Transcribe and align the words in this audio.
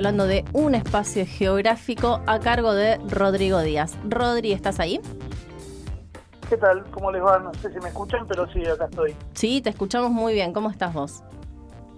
hablando 0.00 0.28
de 0.28 0.44
un 0.52 0.76
espacio 0.76 1.26
geográfico 1.26 2.20
a 2.28 2.38
cargo 2.38 2.72
de 2.72 2.98
Rodrigo 3.08 3.58
Díaz. 3.62 3.96
Rodri, 4.08 4.52
¿estás 4.52 4.78
ahí? 4.78 5.00
¿Qué 6.48 6.56
tal? 6.56 6.84
¿Cómo 6.92 7.10
les 7.10 7.20
va? 7.20 7.40
No 7.40 7.52
sé 7.54 7.72
si 7.72 7.80
me 7.80 7.88
escuchan, 7.88 8.24
pero 8.28 8.46
sí, 8.52 8.64
acá 8.64 8.84
estoy. 8.84 9.16
Sí, 9.32 9.60
te 9.60 9.70
escuchamos 9.70 10.12
muy 10.12 10.34
bien. 10.34 10.52
¿Cómo 10.52 10.70
estás 10.70 10.94
vos? 10.94 11.24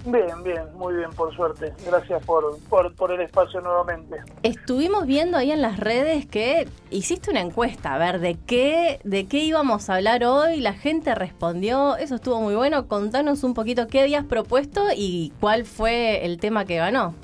Bien, 0.07 0.43
bien, 0.43 0.63
muy 0.77 0.95
bien, 0.95 1.11
por 1.11 1.37
suerte. 1.37 1.75
Gracias 1.85 2.25
por, 2.25 2.59
por, 2.71 2.95
por, 2.95 3.13
el 3.13 3.21
espacio 3.21 3.61
nuevamente. 3.61 4.17
Estuvimos 4.43 5.05
viendo 5.05 5.37
ahí 5.37 5.51
en 5.51 5.61
las 5.61 5.79
redes 5.79 6.25
que 6.25 6.67
hiciste 6.89 7.31
una 7.31 7.43
encuesta, 7.43 7.97
a 7.97 7.99
ver, 7.99 8.19
de 8.19 8.39
qué, 8.47 9.01
de 9.05 9.27
qué 9.27 9.41
íbamos 9.41 9.91
a 9.91 9.97
hablar 9.97 10.25
hoy. 10.25 10.61
La 10.61 10.73
gente 10.73 11.15
respondió, 11.15 11.97
eso 11.97 12.15
estuvo 12.15 12.41
muy 12.41 12.55
bueno. 12.55 12.89
Contanos 12.89 13.45
un 13.45 13.53
poquito 13.53 13.89
qué 13.89 14.01
habías 14.01 14.25
propuesto 14.25 14.87
y 14.97 15.35
cuál 15.39 15.67
fue 15.67 16.25
el 16.25 16.41
tema 16.41 16.65
que 16.65 16.77
ganó. 16.77 17.15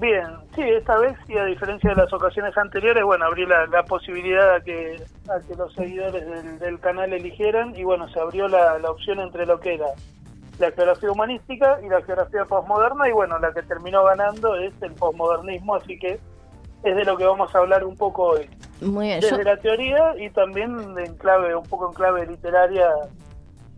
Bien, 0.00 0.26
sí, 0.56 0.62
esta 0.62 0.98
vez 0.98 1.16
y 1.28 1.38
a 1.38 1.44
diferencia 1.44 1.90
de 1.90 1.96
las 1.96 2.12
ocasiones 2.12 2.56
anteriores, 2.58 3.04
bueno, 3.04 3.26
abrí 3.26 3.46
la, 3.46 3.84
posibilidad 3.84 4.56
a 4.56 4.60
que, 4.60 5.00
a 5.28 5.38
que 5.46 5.54
los 5.54 5.72
seguidores 5.72 6.58
del, 6.58 6.80
canal 6.80 7.12
eligieran 7.12 7.76
y 7.76 7.84
bueno, 7.84 8.08
se 8.08 8.18
abrió 8.18 8.48
la, 8.48 8.76
opción 8.90 9.20
entre 9.20 9.46
lo 9.46 9.60
que 9.60 9.74
era 9.74 9.86
la 10.58 10.70
geografía 10.72 11.10
humanística 11.10 11.78
y 11.82 11.88
la 11.88 12.02
geografía 12.02 12.44
posmoderna 12.44 13.08
y 13.08 13.12
bueno, 13.12 13.38
la 13.38 13.52
que 13.52 13.62
terminó 13.62 14.04
ganando 14.04 14.56
es 14.56 14.72
el 14.82 14.92
posmodernismo, 14.92 15.76
así 15.76 15.98
que 15.98 16.18
es 16.82 16.96
de 16.96 17.04
lo 17.04 17.16
que 17.16 17.24
vamos 17.24 17.54
a 17.54 17.58
hablar 17.58 17.84
un 17.84 17.96
poco 17.96 18.30
hoy. 18.30 18.48
Muy 18.80 19.06
bien, 19.06 19.20
Desde 19.20 19.44
la 19.44 19.56
teoría 19.56 20.14
y 20.18 20.30
también 20.30 20.96
en 20.98 21.16
clave, 21.16 21.54
un 21.54 21.64
poco 21.64 21.88
en 21.88 21.94
clave 21.94 22.26
literaria 22.26 22.88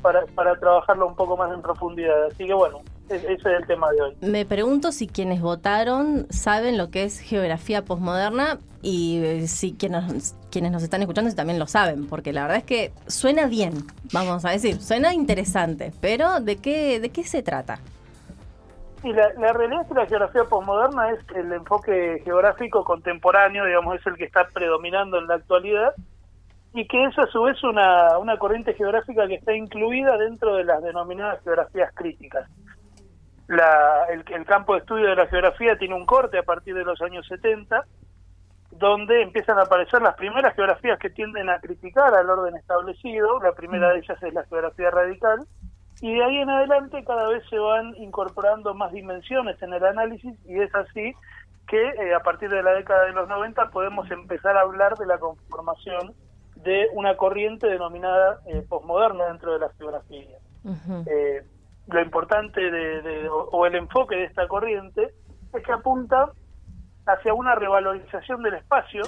para, 0.01 0.25
para 0.35 0.55
trabajarlo 0.57 1.07
un 1.07 1.15
poco 1.15 1.37
más 1.37 1.53
en 1.53 1.63
profundidad. 1.63 2.27
Así 2.27 2.47
que 2.47 2.55
bueno, 2.55 2.81
ese 3.09 3.33
es 3.33 3.45
el 3.45 3.67
tema 3.67 3.91
de 3.93 4.03
hoy. 4.03 4.17
Me 4.21 4.45
pregunto 4.45 4.93
si 4.93 5.07
quienes 5.07 5.41
votaron 5.41 6.27
saben 6.31 6.77
lo 6.77 6.91
que 6.91 7.05
es 7.05 7.21
geografía 7.21 7.85
posmoderna 7.85 8.59
y 8.83 9.23
eh, 9.23 9.47
si 9.47 9.75
quienes, 9.75 10.37
quienes 10.51 10.73
nos 10.73 10.83
están 10.83 11.03
escuchando 11.03 11.33
también 11.35 11.59
lo 11.59 11.67
saben, 11.67 12.07
porque 12.09 12.33
la 12.33 12.43
verdad 12.43 12.59
es 12.59 12.65
que 12.65 12.93
suena 13.07 13.47
bien, 13.47 13.75
vamos 14.13 14.45
a 14.45 14.51
decir, 14.51 14.81
suena 14.81 15.15
interesante, 15.15 15.93
pero 16.01 16.41
¿de 16.41 16.57
qué, 16.57 17.01
de 17.01 17.11
qué 17.11 17.25
se 17.25 17.43
trata? 17.43 17.79
Y 19.03 19.13
la, 19.13 19.33
la 19.35 19.53
realidad 19.53 19.83
es 19.83 19.89
que 19.89 19.95
la 19.95 20.07
geografía 20.07 20.45
posmoderna 20.45 21.11
es 21.11 21.21
el 21.37 21.53
enfoque 21.53 22.21
geográfico 22.25 22.85
contemporáneo, 22.85 23.65
digamos, 23.65 24.01
es 24.01 24.07
el 24.07 24.17
que 24.17 24.25
está 24.25 24.49
predominando 24.53 25.19
en 25.19 25.29
la 25.29 25.35
actualidad 25.35 25.95
y 26.75 26.87
que 26.87 27.05
es 27.05 27.19
a 27.19 27.27
su 27.27 27.43
vez 27.43 27.63
una, 27.63 28.19
una 28.19 28.37
corriente 28.37 28.75
geográfica 28.75 29.27
que 29.29 29.37
está 29.37 29.55
incluida 29.55 30.19
dentro 30.19 30.57
de 30.57 30.65
las 30.65 30.83
denominadas 30.83 31.43
geografías 31.43 31.91
críticas 31.95 32.49
la, 33.49 34.07
el, 34.11 34.45
campo 34.45 34.75
de 34.75 34.81
estudio 34.81 35.09
de 35.09 35.17
la 35.17 35.27
geografía 35.27 35.79
tiene 35.79 35.95
un 35.95 36.07
corte 36.07 36.39
a 36.39 36.43
partir 36.43 36.75
de 36.75 36.85
los 36.85 37.01
años 37.01 37.27
70, 37.29 37.85
donde 38.73 39.23
empiezan 39.23 39.59
a 39.59 39.63
aparecer 39.63 40.03
las 40.03 40.17
primeras 40.17 40.55
geografías 40.55 40.99
que 40.99 41.11
tienden 41.11 41.49
a 41.49 41.61
criticar 41.61 42.15
al 42.15 42.29
orden 42.29 42.57
establecido, 42.57 43.41
la 43.41 43.53
primera 43.53 43.91
de 43.91 44.01
ellas 44.01 44.21
es 44.23 44.35
la 44.35 44.45
geografía 44.45 44.91
radical, 44.91 45.47
y 46.01 46.15
de 46.15 46.25
ahí 46.25 46.37
en 46.39 46.51
adelante 46.51 47.05
cada 47.05 47.29
vez 47.29 47.43
se 47.49 47.59
van 47.59 47.95
incorporando 47.97 48.75
más 48.75 48.93
dimensiones 48.93 49.61
en 49.63 49.73
el 49.73 49.85
análisis 49.85 50.35
y 50.45 50.61
es 50.61 50.75
así 50.75 51.15
que 51.67 51.83
eh, 51.83 52.15
a 52.15 52.21
partir 52.21 52.51
de 52.51 52.63
la 52.63 52.73
década 52.73 53.07
de 53.07 53.13
los 53.13 53.27
90 53.29 53.71
podemos 53.71 54.11
empezar 54.11 54.57
a 54.57 54.61
hablar 54.61 54.97
de 54.99 55.07
la 55.07 55.19
conformación 55.19 56.13
de 56.57 56.89
una 56.93 57.17
corriente 57.17 57.67
denominada 57.67 58.41
eh, 58.47 58.63
posmoderna 58.69 59.25
dentro 59.27 59.55
de 59.55 59.59
la 59.61 59.71
geografía 59.79 60.37
lo 61.89 62.01
importante 62.01 62.61
de, 62.61 63.29
o, 63.29 63.67
el 63.67 63.77
enfoque 63.77 64.17
de 64.17 64.25
esta 64.25 64.49
corriente 64.49 65.15
es 65.53 65.63
que 65.63 65.73
apunta 65.73 66.33
hacia 67.07 67.35
una 67.35 67.55
revalorización 67.55 68.43
del 68.43 68.55
espacio, 68.55 69.03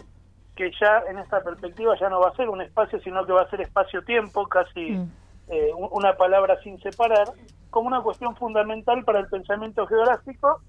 que 0.55 0.71
ya 0.81 1.03
en 1.09 1.19
esta 1.19 1.41
perspectiva 1.41 1.97
ya 1.99 2.09
no 2.09 2.21
va 2.21 2.29
a 2.29 2.37
ser 2.37 2.49
un 2.49 2.63
espacio, 2.63 3.01
sino 3.01 3.25
que 3.27 3.33
va 3.33 3.43
a 3.43 3.51
ser 3.51 3.61
espacio-tiempo, 3.61 4.47
casi 4.47 4.93
mm. 4.93 5.13
eh, 5.49 5.71
una 5.75 6.17
palabra 6.17 6.61
sin 6.63 6.79
separar, 6.81 7.29
como 7.71 7.89
una 7.89 8.03
cuestión 8.03 8.37
fundamental 8.37 9.05
para 9.05 9.21
el 9.21 9.27
pensamiento 9.27 9.87
geográfico 9.87 10.61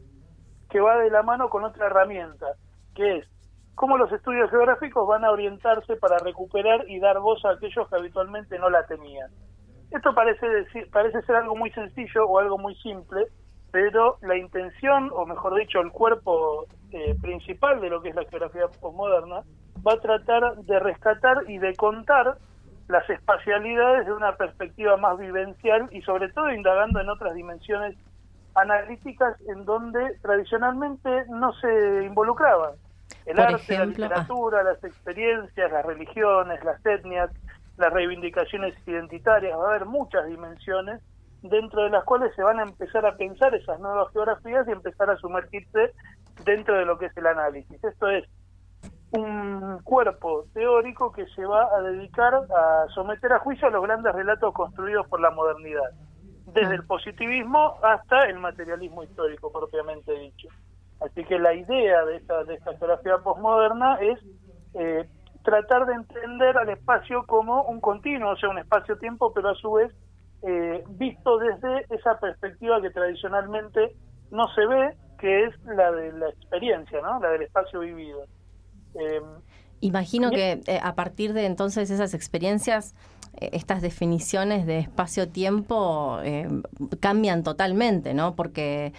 que 0.70 0.80
va 0.80 0.97
de 0.97 1.09
la 1.09 1.24
mano 1.24 1.50
con 1.50 1.64
otra 1.64 1.88
herramienta, 1.88 2.47
que 2.96 3.18
es 3.18 3.28
cómo 3.76 3.97
los 3.97 4.12
estudios 4.12 4.50
geográficos 4.50 5.08
van 5.08 5.24
a 5.24 5.31
orientarse 5.31 5.96
para 5.96 6.18
recuperar 6.20 6.88
y 6.90 7.00
dar 7.00 7.20
voz 7.20 7.44
a 7.46 7.52
aquellos 7.52 7.88
que 7.88 7.96
habitualmente 7.96 8.59
no 8.59 8.70
la 8.70 8.86
tenían. 8.86 9.31
Esto 9.92 10.14
parece, 10.14 10.48
decir, 10.48 10.90
parece 10.92 11.22
ser 11.24 11.36
algo 11.36 11.56
muy 11.56 11.72
sencillo 11.72 12.26
o 12.26 12.40
algo 12.40 12.58
muy 12.58 12.76
simple, 12.76 13.26
pero 13.72 14.18
la 14.22 14.38
intención, 14.38 15.10
o 15.14 15.26
mejor 15.26 15.56
dicho, 15.56 15.80
el 15.80 15.92
cuerpo 15.92 16.66
eh, 16.92 17.16
principal 17.22 17.82
de 17.82 17.90
lo 17.90 18.02
que 18.02 18.10
es 18.10 18.16
la 18.16 18.26
geografía 18.26 18.68
postmoderna, 18.68 19.42
va 19.88 19.94
a 19.94 20.00
tratar 20.00 20.58
de 20.58 20.80
rescatar 20.80 21.44
y 21.48 21.58
de 21.58 21.76
contar 21.76 22.38
las 22.88 23.08
espacialidades 23.10 24.08
de 24.08 24.14
una 24.14 24.36
perspectiva 24.36 24.98
más 24.98 25.18
vivencial 25.18 25.88
y 25.92 26.02
sobre 26.02 26.30
todo 26.30 26.52
indagando 26.52 27.00
en 27.00 27.10
otras 27.10 27.36
dimensiones 27.36 27.96
analíticas 28.56 29.40
en 29.48 29.64
donde 29.66 30.18
tradicionalmente 30.22 31.26
no 31.30 31.54
se 31.54 32.04
involucraban. 32.04 32.72
El 33.26 33.40
arte, 33.40 33.78
la 33.78 33.86
literatura, 33.86 34.64
las 34.64 34.84
experiencias, 34.84 35.72
las 35.72 35.86
religiones, 35.86 36.64
las 36.64 36.84
etnias, 36.84 37.30
las 37.79 37.94
reivindicaciones 37.94 38.75
identitarias, 38.85 39.57
va 39.57 39.67
a 39.67 39.69
haber 39.69 39.85
muchas 39.85 40.28
dimensiones 40.28 41.01
dentro 41.41 41.84
de 41.84 41.90
las 41.90 42.03
cuales 42.03 42.35
se 42.35 42.44
van 42.44 42.59
a 42.59 42.63
empezar 42.63 43.06
a 43.06 43.16
pensar 43.16 43.56
esas 43.56 43.79
nuevas 43.79 44.12
geografías 44.12 44.67
y 44.67 44.72
empezar 44.72 45.09
a 45.09 45.17
sumergirse 45.17 45.94
dentro 46.44 46.78
de 46.78 46.85
lo 46.85 46.97
que 46.97 47.06
es 47.06 47.17
el 47.17 47.28
análisis. 47.28 47.81
Esto 47.81 48.09
es 48.09 48.25
un 49.12 49.79
cuerpo 49.84 50.45
teórico 50.53 51.12
que 51.12 51.25
se 51.28 51.45
va 51.45 51.67
a 51.75 51.81
dedicar 51.81 52.35
a 52.35 52.88
someter 52.94 53.31
a 53.34 53.40
juicio 53.40 53.67
a 53.67 53.72
los 53.72 53.84
grandes 53.84 54.13
relatos 54.13 54.53
construidos 54.53 55.07
por 55.07 55.22
la 55.22 55.31
modernidad, 55.31 55.91
desde 56.53 56.75
el 56.75 56.85
positivismo 56.85 57.78
hasta 57.81 58.25
el 58.25 58.40
materialismo 58.40 59.03
histórico 59.03 59.51
propiamente 59.51 60.11
dicho. 60.19 60.50
Así 61.00 61.23
que 61.23 61.40
la 61.40 61.53
idea 61.53 62.03
de 62.06 62.17
esta, 62.17 62.44
de 62.44 62.56
esta 62.56 62.78
geografía 62.78 63.17
postmoderna 63.19 64.00
es 64.01 64.19
eh, 64.73 65.07
tratar 65.50 65.88
de 65.88 65.94
entender 65.94 66.58
al 66.58 66.70
espacio 66.70 67.26
como 67.26 67.64
un 67.64 67.82
continuo, 67.82 68.34
o 68.34 68.36
sea, 68.38 68.50
un 68.50 68.60
espacio-tiempo, 68.60 69.34
pero 69.34 69.50
a 69.50 69.56
su 69.56 69.72
vez 69.72 69.92
eh, 70.44 70.84
visto 70.92 71.38
desde 71.40 71.86
esa 71.90 72.20
perspectiva 72.20 72.82
que 72.82 72.92
tradicionalmente 72.92 73.96
no 74.32 74.48
se 74.54 74.66
ve, 74.68 74.96
que 75.20 75.46
es 75.46 75.56
la 75.66 75.92
de 75.92 76.14
la 76.14 76.30
experiencia, 76.30 77.02
¿no? 77.02 77.20
La 77.20 77.32
del 77.32 77.42
espacio 77.42 77.80
vivido. 77.80 78.26
Em, 78.94 79.24
Imagino 79.82 80.30
que 80.30 80.62
eh, 80.68 80.80
a 80.84 80.94
partir 80.94 81.34
de 81.34 81.46
entonces 81.46 81.90
esas 81.90 82.14
experiencias, 82.14 82.94
eh, 83.38 83.50
estas 83.54 83.82
definiciones 83.82 84.66
de 84.66 84.80
espacio-tiempo 84.80 86.20
cambian 87.00 87.44
totalmente, 87.44 88.14
¿no? 88.14 88.36
Porque 88.36 88.94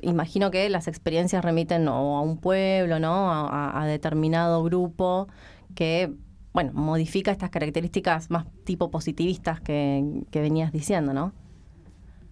imagino 0.00 0.50
que 0.50 0.68
las 0.68 0.86
experiencias 0.86 1.44
remiten 1.44 1.88
a 1.88 2.20
un 2.20 2.38
pueblo, 2.38 2.98
¿no? 2.98 3.30
a 3.30 3.84
determinado 3.86 4.62
grupo 4.62 5.28
que 5.74 6.10
bueno, 6.52 6.72
modifica 6.74 7.30
estas 7.30 7.50
características 7.50 8.30
más 8.30 8.46
tipo 8.64 8.90
positivistas 8.90 9.60
que, 9.60 10.02
venías 10.34 10.70
diciendo, 10.70 11.14
¿no? 11.14 11.32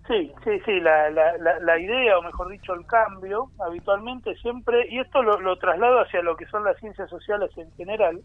Sí, 0.06 0.32
sí, 0.44 0.60
sí, 0.66 0.80
la, 0.80 1.08
la, 1.10 1.38
la, 1.60 1.78
idea, 1.78 2.18
o 2.18 2.22
mejor 2.22 2.50
dicho, 2.50 2.74
el 2.74 2.84
cambio, 2.84 3.50
habitualmente 3.64 4.34
siempre, 4.36 4.88
y 4.90 4.98
esto 4.98 5.22
lo, 5.22 5.40
lo 5.40 5.56
traslado 5.56 6.00
hacia 6.00 6.20
lo 6.20 6.36
que 6.36 6.46
son 6.46 6.64
las 6.64 6.76
ciencias 6.78 7.08
sociales 7.08 7.50
en 7.56 7.70
general, 7.72 8.20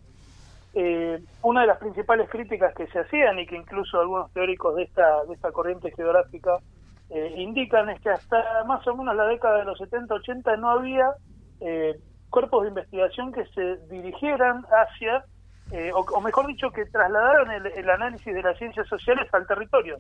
eh, 0.78 1.22
una 1.42 1.62
de 1.62 1.68
las 1.68 1.78
principales 1.78 2.30
críticas 2.30 2.76
que 2.76 2.88
se 2.88 3.00
hacían 3.00 3.40
y 3.40 3.46
que 3.46 3.56
incluso 3.56 4.00
algunos 4.00 4.30
teóricos 4.34 4.76
de 4.76 4.84
esta, 4.84 5.24
de 5.24 5.34
esta 5.34 5.52
corriente 5.54 5.90
geográfica 5.96 6.58
eh, 7.10 7.34
indican 7.38 7.90
es 7.90 8.02
que 8.02 8.10
hasta 8.10 8.64
más 8.66 8.86
o 8.86 8.94
menos 8.94 9.16
la 9.16 9.26
década 9.26 9.60
de 9.60 9.66
los 9.66 9.80
70-80 9.80 10.60
no 10.60 10.70
había 10.70 11.12
eh, 11.62 11.98
cuerpos 12.30 12.64
de 12.64 12.70
investigación 12.70 13.32
que 13.32 13.46
se 13.48 13.78
dirigieran 13.88 14.66
hacia, 14.70 15.24
eh, 15.72 15.92
o, 15.94 16.22
mejor 16.22 16.48
dicho, 16.48 16.72
que 16.72 16.86
trasladaran 16.86 17.52
el, 17.52 17.90
análisis 17.90 18.34
de 18.34 18.42
las 18.42 18.58
ciencias 18.58 18.88
sociales 18.88 19.28
al 19.34 19.48
territorio. 19.48 19.98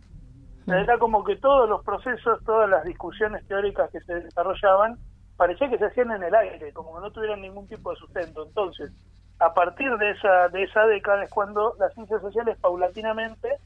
Era 0.68 0.98
como 0.98 1.24
que 1.24 1.36
todos 1.36 1.69
los 1.69 1.83
procesos, 1.83 2.44
todas 2.44 2.69
las 2.69 2.83
discusiones 2.83 3.48
teóricas 3.48 3.89
que 3.92 4.00
se 4.01 4.16
desarrollaban, 4.16 4.98
parecía 5.38 5.69
que 5.69 5.77
se 5.77 5.86
hacían 5.86 6.12
en 6.12 6.24
el 6.24 6.33
aire, 6.33 6.74
como 6.74 6.95
que 6.95 7.01
no 7.01 7.12
tuvieran 7.12 7.42
ningún 7.42 7.68
tipo 7.68 7.92
de 7.92 7.98
sustento. 7.98 8.45
Entonces, 8.48 8.92
a 9.39 9.54
partir 9.54 9.95
de 9.98 10.12
esa, 10.12 10.50
de 10.50 10.63
esa 10.63 10.86
década 10.88 11.24
es 11.24 11.30
cuando 11.30 11.75
las 11.80 11.94
ciencias 11.94 12.22
sociales 12.22 12.57
paulatinamente 12.60 13.57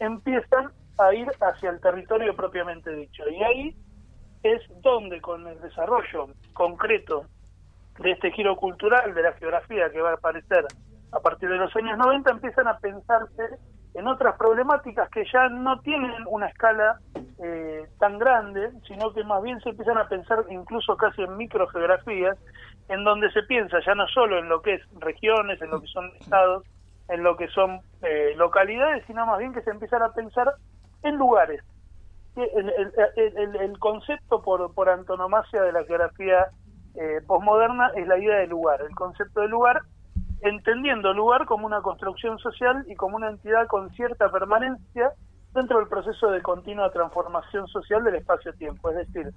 empiezan 0.00 0.72
a 0.98 1.14
ir 1.14 1.28
hacia 1.40 1.70
el 1.70 1.80
territorio 1.80 2.34
propiamente 2.34 2.90
dicho. 2.94 3.22
Y 3.28 3.42
ahí 3.42 3.76
es 4.42 4.62
donde 4.82 5.20
con 5.20 5.46
el 5.46 5.60
desarrollo 5.60 6.28
concreto 6.52 7.26
de 8.00 8.12
este 8.12 8.30
giro 8.32 8.56
cultural 8.56 9.14
de 9.14 9.22
la 9.22 9.32
geografía 9.32 9.90
que 9.90 10.00
va 10.00 10.10
a 10.10 10.14
aparecer 10.14 10.66
a 11.12 11.20
partir 11.20 11.48
de 11.48 11.56
los 11.56 11.74
años 11.76 11.98
90 11.98 12.30
empiezan 12.30 12.68
a 12.68 12.78
pensarse 12.78 13.58
en 13.94 14.06
otras 14.06 14.36
problemáticas 14.36 15.10
que 15.10 15.24
ya 15.32 15.48
no 15.48 15.80
tienen 15.80 16.12
una 16.28 16.46
escala 16.46 17.00
eh, 17.42 17.88
tan 17.98 18.18
grande, 18.18 18.70
sino 18.86 19.12
que 19.12 19.24
más 19.24 19.42
bien 19.42 19.60
se 19.60 19.70
empiezan 19.70 19.98
a 19.98 20.08
pensar 20.08 20.44
incluso 20.50 20.96
casi 20.96 21.22
en 21.22 21.36
microgeografías, 21.36 22.38
en 22.88 23.02
donde 23.02 23.30
se 23.32 23.42
piensa 23.42 23.78
ya 23.84 23.94
no 23.94 24.06
solo 24.08 24.38
en 24.38 24.48
lo 24.48 24.62
que 24.62 24.74
es 24.74 24.82
regiones, 25.00 25.60
en 25.60 25.70
lo 25.70 25.80
que 25.80 25.88
son 25.88 26.12
estados, 26.20 26.64
en 27.08 27.24
lo 27.24 27.36
que 27.36 27.48
son 27.48 27.80
eh, 28.02 28.34
localidades, 28.36 29.04
sino 29.06 29.26
más 29.26 29.38
bien 29.38 29.52
que 29.52 29.62
se 29.62 29.70
empiezan 29.70 30.02
a 30.02 30.12
pensar 30.12 30.52
en 31.02 31.16
lugares. 31.16 31.62
El, 32.36 33.76
concepto 33.80 34.40
por, 34.40 34.72
por 34.72 34.88
antonomasia 34.88 35.62
de 35.62 35.72
la 35.72 35.84
geografía 35.84 36.46
eh, 36.94 37.20
posmoderna 37.26 37.90
es 37.96 38.06
la 38.06 38.18
idea 38.18 38.38
de 38.38 38.46
lugar, 38.46 38.80
el 38.82 38.94
concepto 38.94 39.40
de 39.40 39.48
lugar, 39.48 39.82
entendiendo 40.42 41.12
lugar 41.12 41.46
como 41.46 41.66
una 41.66 41.82
construcción 41.82 42.38
social 42.38 42.84
y 42.88 42.94
como 42.96 43.16
una 43.16 43.28
entidad 43.30 43.66
con 43.66 43.90
cierta 43.90 44.30
permanencia 44.30 45.12
dentro 45.54 45.78
del 45.78 45.88
proceso 45.88 46.30
de 46.30 46.42
continua 46.42 46.90
transformación 46.90 47.66
social 47.68 48.04
del 48.04 48.16
espacio-tiempo. 48.16 48.90
Es 48.90 49.08
decir, 49.08 49.32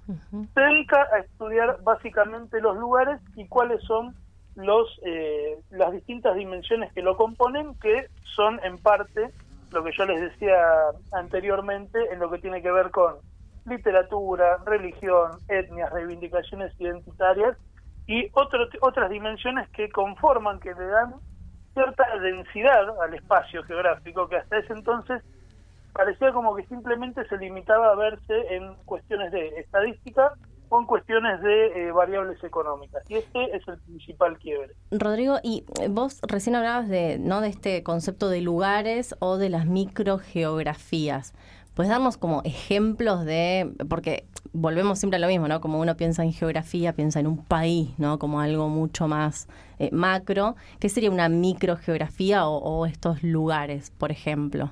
se 0.54 0.60
dedica 0.60 1.08
a 1.12 1.18
estudiar 1.18 1.78
básicamente 1.82 2.60
los 2.60 2.76
lugares 2.76 3.20
y 3.36 3.46
cuáles 3.48 3.82
son 3.82 4.14
los 4.54 5.00
eh, 5.04 5.58
las 5.70 5.92
distintas 5.92 6.36
dimensiones 6.36 6.92
que 6.92 7.02
lo 7.02 7.16
componen, 7.16 7.74
que 7.80 8.06
son 8.36 8.60
en 8.62 8.78
parte 8.78 9.32
lo 9.72 9.82
que 9.82 9.90
yo 9.92 10.04
les 10.06 10.20
decía 10.20 10.56
anteriormente 11.12 11.98
en 12.12 12.20
lo 12.20 12.30
que 12.30 12.38
tiene 12.38 12.62
que 12.62 12.70
ver 12.70 12.90
con 12.92 13.16
literatura, 13.66 14.58
religión, 14.64 15.32
etnias, 15.48 15.92
reivindicaciones 15.92 16.72
identitarias 16.78 17.56
y 18.06 18.30
otras 18.34 19.10
dimensiones 19.10 19.68
que 19.70 19.88
conforman, 19.90 20.60
que 20.60 20.74
le 20.74 20.86
dan 20.86 21.14
cierta 21.72 22.04
densidad 22.18 23.00
al 23.00 23.14
espacio 23.14 23.62
geográfico 23.64 24.28
que 24.28 24.36
hasta 24.36 24.58
ese 24.58 24.72
entonces 24.72 25.22
parecía 25.92 26.32
como 26.32 26.54
que 26.54 26.66
simplemente 26.66 27.26
se 27.28 27.36
limitaba 27.38 27.92
a 27.92 27.94
verse 27.94 28.54
en 28.54 28.74
cuestiones 28.84 29.32
de 29.32 29.48
estadística 29.60 30.32
o 30.68 30.80
en 30.80 30.86
cuestiones 30.86 31.40
de 31.42 31.66
eh, 31.66 31.92
variables 31.92 32.42
económicas. 32.42 33.02
Y 33.08 33.14
este 33.14 33.56
es 33.56 33.66
el 33.68 33.78
principal 33.78 34.38
quiebre. 34.38 34.74
Rodrigo, 34.90 35.38
y 35.42 35.64
eh, 35.80 35.88
vos 35.88 36.20
recién 36.26 36.56
hablabas 36.56 36.88
de, 36.88 37.18
¿no? 37.18 37.40
de 37.40 37.48
este 37.48 37.82
concepto 37.82 38.28
de 38.28 38.40
lugares 38.40 39.14
o 39.20 39.36
de 39.36 39.50
las 39.50 39.66
microgeografías. 39.66 41.32
¿Puedes 41.74 41.90
darnos 41.90 42.16
como 42.16 42.40
ejemplos 42.44 43.24
de, 43.24 43.72
porque 43.88 44.26
volvemos 44.52 44.98
siempre 45.00 45.16
a 45.16 45.20
lo 45.20 45.26
mismo, 45.26 45.48
¿no? 45.48 45.60
Como 45.60 45.80
uno 45.80 45.96
piensa 45.96 46.22
en 46.22 46.32
geografía, 46.32 46.92
piensa 46.92 47.18
en 47.18 47.26
un 47.26 47.44
país, 47.44 47.98
¿no? 47.98 48.18
Como 48.18 48.40
algo 48.40 48.68
mucho 48.68 49.08
más 49.08 49.48
eh, 49.80 49.90
macro. 49.92 50.54
¿Qué 50.78 50.88
sería 50.88 51.10
una 51.10 51.28
microgeografía 51.28 52.46
o, 52.46 52.58
o 52.58 52.86
estos 52.86 53.24
lugares, 53.24 53.90
por 53.90 54.12
ejemplo? 54.12 54.70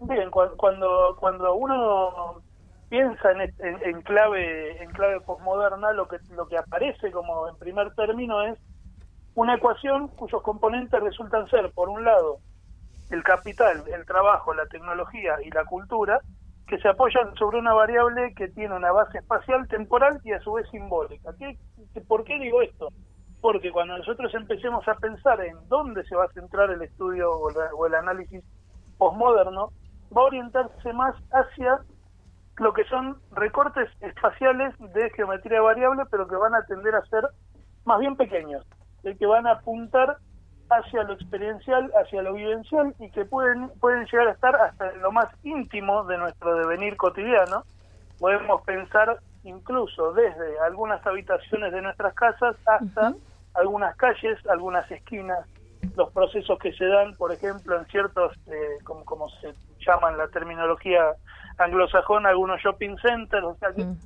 Bien, 0.00 0.30
cuando, 0.30 1.16
cuando 1.18 1.54
uno 1.54 2.42
piensa 2.88 3.32
en, 3.32 3.52
en, 3.82 4.02
clave 4.02 4.82
en 4.82 4.90
clave 4.90 5.20
posmoderna, 5.20 5.92
lo 5.92 6.06
que, 6.06 6.18
lo 6.36 6.46
que 6.46 6.58
aparece 6.58 7.10
como 7.10 7.48
en 7.48 7.56
primer 7.56 7.92
término 7.94 8.42
es 8.42 8.58
una 9.34 9.56
ecuación 9.56 10.08
cuyos 10.08 10.42
componentes 10.42 11.00
resultan 11.00 11.48
ser, 11.48 11.72
por 11.72 11.88
un 11.88 12.04
lado, 12.04 12.38
el 13.14 13.22
capital, 13.22 13.84
el 13.86 14.04
trabajo, 14.04 14.52
la 14.54 14.66
tecnología 14.66 15.36
y 15.42 15.50
la 15.50 15.64
cultura, 15.64 16.20
que 16.66 16.78
se 16.78 16.88
apoyan 16.88 17.34
sobre 17.36 17.58
una 17.58 17.72
variable 17.72 18.34
que 18.34 18.48
tiene 18.48 18.74
una 18.74 18.90
base 18.90 19.18
espacial, 19.18 19.68
temporal 19.68 20.20
y 20.24 20.32
a 20.32 20.40
su 20.40 20.52
vez 20.52 20.68
simbólica. 20.70 21.30
¿Qué, 21.38 21.56
¿Por 22.08 22.24
qué 22.24 22.38
digo 22.38 22.62
esto? 22.62 22.88
Porque 23.40 23.70
cuando 23.70 23.96
nosotros 23.96 24.34
empecemos 24.34 24.86
a 24.88 24.94
pensar 24.94 25.40
en 25.42 25.56
dónde 25.68 26.04
se 26.04 26.16
va 26.16 26.24
a 26.24 26.32
centrar 26.32 26.70
el 26.70 26.82
estudio 26.82 27.30
o 27.30 27.86
el 27.86 27.94
análisis 27.94 28.42
posmoderno, 28.98 29.70
va 30.16 30.22
a 30.22 30.26
orientarse 30.26 30.92
más 30.92 31.14
hacia 31.32 31.80
lo 32.56 32.72
que 32.72 32.84
son 32.84 33.18
recortes 33.32 33.88
espaciales 34.00 34.74
de 34.78 35.10
geometría 35.10 35.60
variable, 35.60 36.04
pero 36.10 36.26
que 36.26 36.36
van 36.36 36.54
a 36.54 36.64
tender 36.66 36.94
a 36.94 37.04
ser 37.06 37.24
más 37.84 37.98
bien 38.00 38.16
pequeños, 38.16 38.64
de 39.02 39.16
que 39.16 39.26
van 39.26 39.46
a 39.46 39.52
apuntar 39.52 40.18
hacia 40.70 41.02
lo 41.04 41.14
experiencial, 41.14 41.90
hacia 42.00 42.22
lo 42.22 42.34
vivencial 42.34 42.94
y 42.98 43.10
que 43.10 43.24
pueden 43.24 43.68
pueden 43.80 44.06
llegar 44.06 44.28
a 44.28 44.32
estar 44.32 44.56
hasta 44.56 44.92
lo 44.92 45.12
más 45.12 45.26
íntimo 45.42 46.04
de 46.04 46.18
nuestro 46.18 46.56
devenir 46.56 46.96
cotidiano. 46.96 47.64
Podemos 48.18 48.62
pensar 48.62 49.18
incluso 49.44 50.12
desde 50.12 50.58
algunas 50.60 51.04
habitaciones 51.06 51.72
de 51.72 51.82
nuestras 51.82 52.14
casas 52.14 52.56
hasta 52.66 53.14
algunas 53.54 53.96
calles, 53.96 54.38
algunas 54.48 54.90
esquinas, 54.90 55.46
los 55.96 56.12
procesos 56.12 56.58
que 56.58 56.72
se 56.72 56.86
dan, 56.86 57.14
por 57.14 57.32
ejemplo, 57.32 57.78
en 57.78 57.86
ciertos, 57.86 58.32
eh, 58.46 58.78
como, 58.84 59.04
como 59.04 59.28
se 59.28 59.54
llaman 59.86 60.16
la 60.18 60.28
terminología 60.28 61.12
anglosajona, 61.58 62.30
algunos 62.30 62.60
shopping 62.60 62.96
centers, 62.98 63.44
o 63.44 63.54
sea, 63.56 63.70
mm. 63.70 63.96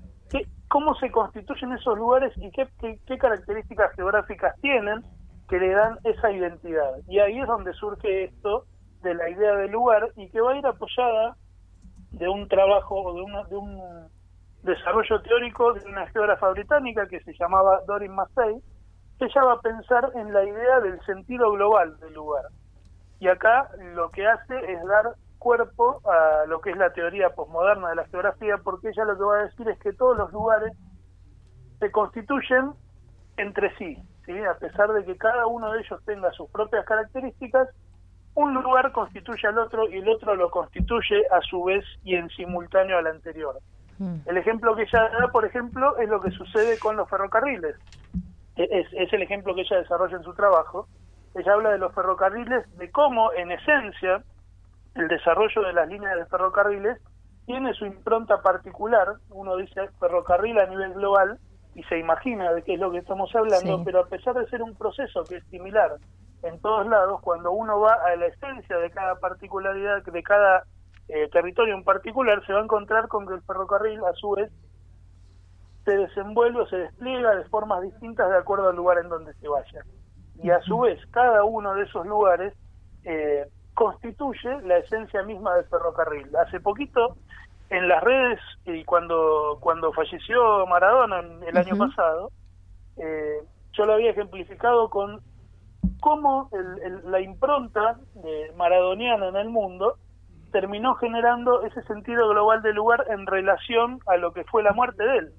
¿cómo 0.68 0.94
se 0.96 1.10
constituyen 1.10 1.72
esos 1.72 1.96
lugares 1.96 2.32
y 2.36 2.50
qué, 2.50 2.68
qué, 3.06 3.18
características 3.18 3.94
geográficas 3.94 4.54
tienen 4.60 5.02
que 5.48 5.58
le 5.58 5.72
dan 5.72 5.98
esa 6.04 6.30
identidad? 6.30 6.98
Y 7.08 7.18
ahí 7.18 7.40
es 7.40 7.46
donde 7.46 7.72
surge 7.74 8.24
esto 8.24 8.64
de 9.02 9.14
la 9.14 9.28
idea 9.30 9.54
del 9.56 9.70
lugar 9.70 10.10
y 10.16 10.28
que 10.30 10.40
va 10.40 10.52
a 10.52 10.56
ir 10.56 10.66
apoyada 10.66 11.36
de 12.12 12.28
un 12.28 12.48
trabajo 12.48 13.02
o 13.02 13.14
de, 13.14 13.48
de 13.48 13.56
un 13.56 14.08
desarrollo 14.62 15.20
teórico 15.22 15.72
de 15.74 15.84
una 15.88 16.06
geógrafa 16.08 16.50
británica 16.50 17.06
que 17.06 17.20
se 17.20 17.32
llamaba 17.34 17.80
Dorin 17.86 18.14
Massey, 18.14 18.60
ella 19.20 19.44
va 19.44 19.52
a 19.54 19.60
pensar 19.60 20.10
en 20.14 20.32
la 20.32 20.44
idea 20.44 20.80
del 20.80 21.00
sentido 21.04 21.50
global 21.52 21.98
del 22.00 22.14
lugar. 22.14 22.44
Y 23.20 23.28
acá 23.28 23.68
lo 23.94 24.10
que 24.10 24.26
hace 24.26 24.72
es 24.72 24.84
dar 24.84 25.14
cuerpo 25.38 26.00
a 26.04 26.46
lo 26.46 26.60
que 26.60 26.70
es 26.70 26.76
la 26.76 26.92
teoría 26.92 27.30
posmoderna 27.30 27.90
de 27.90 27.96
la 27.96 28.06
geografía, 28.06 28.58
porque 28.58 28.88
ella 28.88 29.04
lo 29.04 29.16
que 29.16 29.24
va 29.24 29.38
a 29.38 29.44
decir 29.44 29.68
es 29.68 29.78
que 29.80 29.92
todos 29.92 30.16
los 30.16 30.32
lugares 30.32 30.72
se 31.80 31.90
constituyen 31.90 32.72
entre 33.36 33.74
sí, 33.76 33.96
¿sí? 34.28 34.44
a 34.44 34.54
pesar 34.58 34.92
de 34.92 35.04
que 35.04 35.16
cada 35.16 35.46
uno 35.46 35.72
de 35.72 35.80
ellos 35.80 36.00
tenga 36.04 36.30
sus 36.32 36.50
propias 36.50 36.84
características, 36.84 37.68
un 38.34 38.52
lugar 38.52 38.92
constituye 38.92 39.48
al 39.48 39.58
otro 39.58 39.88
y 39.88 39.96
el 39.96 40.08
otro 40.08 40.36
lo 40.36 40.50
constituye 40.50 41.22
a 41.32 41.40
su 41.40 41.64
vez 41.64 41.84
y 42.04 42.14
en 42.14 42.28
simultáneo 42.28 42.98
al 42.98 43.06
anterior. 43.06 43.58
Mm. 43.98 44.16
El 44.26 44.36
ejemplo 44.36 44.76
que 44.76 44.82
ella 44.82 45.08
da, 45.18 45.28
por 45.32 45.46
ejemplo, 45.46 45.96
es 45.96 46.08
lo 46.08 46.20
que 46.20 46.30
sucede 46.30 46.78
con 46.78 46.96
los 46.96 47.08
ferrocarriles. 47.08 47.74
Es, 48.54 48.86
es 48.92 49.12
el 49.12 49.22
ejemplo 49.22 49.54
que 49.54 49.62
ella 49.62 49.78
desarrolla 49.78 50.18
en 50.18 50.24
su 50.24 50.34
trabajo. 50.34 50.86
Ella 51.34 51.54
habla 51.54 51.70
de 51.70 51.78
los 51.78 51.94
ferrocarriles, 51.94 52.70
de 52.76 52.90
cómo 52.90 53.32
en 53.32 53.50
esencia 53.50 54.22
el 54.94 55.08
desarrollo 55.08 55.62
de 55.62 55.72
las 55.72 55.88
líneas 55.88 56.16
de 56.16 56.26
ferrocarriles 56.26 56.98
tiene 57.46 57.72
su 57.74 57.86
impronta 57.86 58.42
particular. 58.42 59.14
Uno 59.30 59.56
dice 59.56 59.88
ferrocarril 59.98 60.58
a 60.58 60.66
nivel 60.66 60.92
global 60.92 61.38
y 61.78 61.84
se 61.84 61.96
imagina 61.96 62.52
de 62.52 62.62
qué 62.64 62.74
es 62.74 62.80
lo 62.80 62.90
que 62.90 62.98
estamos 62.98 63.32
hablando, 63.36 63.84
pero 63.84 64.00
a 64.00 64.06
pesar 64.06 64.34
de 64.34 64.48
ser 64.48 64.62
un 64.62 64.74
proceso 64.74 65.22
que 65.22 65.36
es 65.36 65.44
similar 65.44 65.92
en 66.42 66.60
todos 66.60 66.84
lados, 66.88 67.20
cuando 67.20 67.52
uno 67.52 67.78
va 67.78 67.94
a 68.04 68.16
la 68.16 68.26
esencia 68.26 68.78
de 68.78 68.90
cada 68.90 69.14
particularidad, 69.20 70.02
de 70.02 70.22
cada 70.24 70.64
eh, 71.06 71.28
territorio 71.30 71.76
en 71.76 71.84
particular, 71.84 72.44
se 72.44 72.52
va 72.52 72.58
a 72.58 72.64
encontrar 72.64 73.06
con 73.06 73.28
que 73.28 73.34
el 73.34 73.42
ferrocarril 73.42 74.00
a 74.04 74.12
su 74.14 74.32
vez 74.32 74.50
se 75.84 75.96
desenvuelve 75.96 76.62
o 76.62 76.66
se 76.66 76.78
despliega 76.78 77.36
de 77.36 77.44
formas 77.44 77.80
distintas 77.82 78.28
de 78.28 78.38
acuerdo 78.38 78.70
al 78.70 78.76
lugar 78.76 78.98
en 78.98 79.08
donde 79.08 79.32
se 79.34 79.46
vaya. 79.46 79.84
Y 80.42 80.50
a 80.50 80.60
su 80.62 80.80
vez, 80.80 80.98
cada 81.12 81.44
uno 81.44 81.74
de 81.74 81.84
esos 81.84 82.04
lugares 82.08 82.54
eh, 83.04 83.46
constituye 83.74 84.62
la 84.62 84.78
esencia 84.78 85.22
misma 85.22 85.54
del 85.54 85.66
ferrocarril. 85.66 86.34
Hace 86.34 86.58
poquito 86.58 87.16
en 87.70 87.88
las 87.88 88.02
redes 88.02 88.40
y 88.64 88.84
cuando 88.84 89.58
cuando 89.60 89.92
falleció 89.92 90.66
Maradona 90.66 91.22
el 91.46 91.56
año 91.56 91.76
pasado, 91.76 92.30
eh, 92.96 93.42
yo 93.72 93.84
lo 93.86 93.94
había 93.94 94.10
ejemplificado 94.10 94.88
con 94.90 95.20
cómo 96.00 96.50
la 97.04 97.20
impronta 97.20 97.98
de 98.14 98.52
maradoniana 98.56 99.28
en 99.28 99.36
el 99.36 99.48
mundo 99.48 99.96
terminó 100.52 100.94
generando 100.94 101.62
ese 101.62 101.82
sentido 101.82 102.28
global 102.28 102.62
del 102.62 102.76
lugar 102.76 103.04
en 103.10 103.26
relación 103.26 104.00
a 104.06 104.16
lo 104.16 104.32
que 104.32 104.44
fue 104.44 104.62
la 104.62 104.72
muerte 104.72 105.02
de 105.04 105.18
él. 105.18 105.32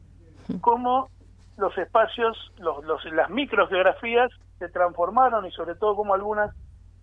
Cómo 0.62 1.10
los 1.58 1.78
espacios, 1.78 2.54
los, 2.58 2.84
los, 2.86 3.04
las 3.06 3.30
microgeografías 3.30 4.32
se 4.60 4.70
transformaron 4.70 5.46
y 5.46 5.52
sobre 5.52 5.76
todo 5.76 5.96
cómo 5.96 6.14
algunas 6.14 6.56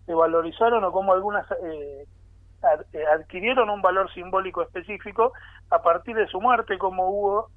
se 0.06 0.14
valorizaron 0.14 0.84
o 0.84 0.92
cómo 0.92 1.12
algunas 1.12 1.50
eh, 1.50 1.54
eh, 1.64 2.06
adquirieron 2.62 3.70
un 3.70 3.82
valor 3.82 4.12
simbólico 4.12 4.62
específico 4.62 5.32
a 5.70 5.82
partir 5.82 6.16
de 6.16 6.26
su 6.28 6.40
muerte, 6.40 6.78
como 6.78 7.08
hubo 7.08 7.48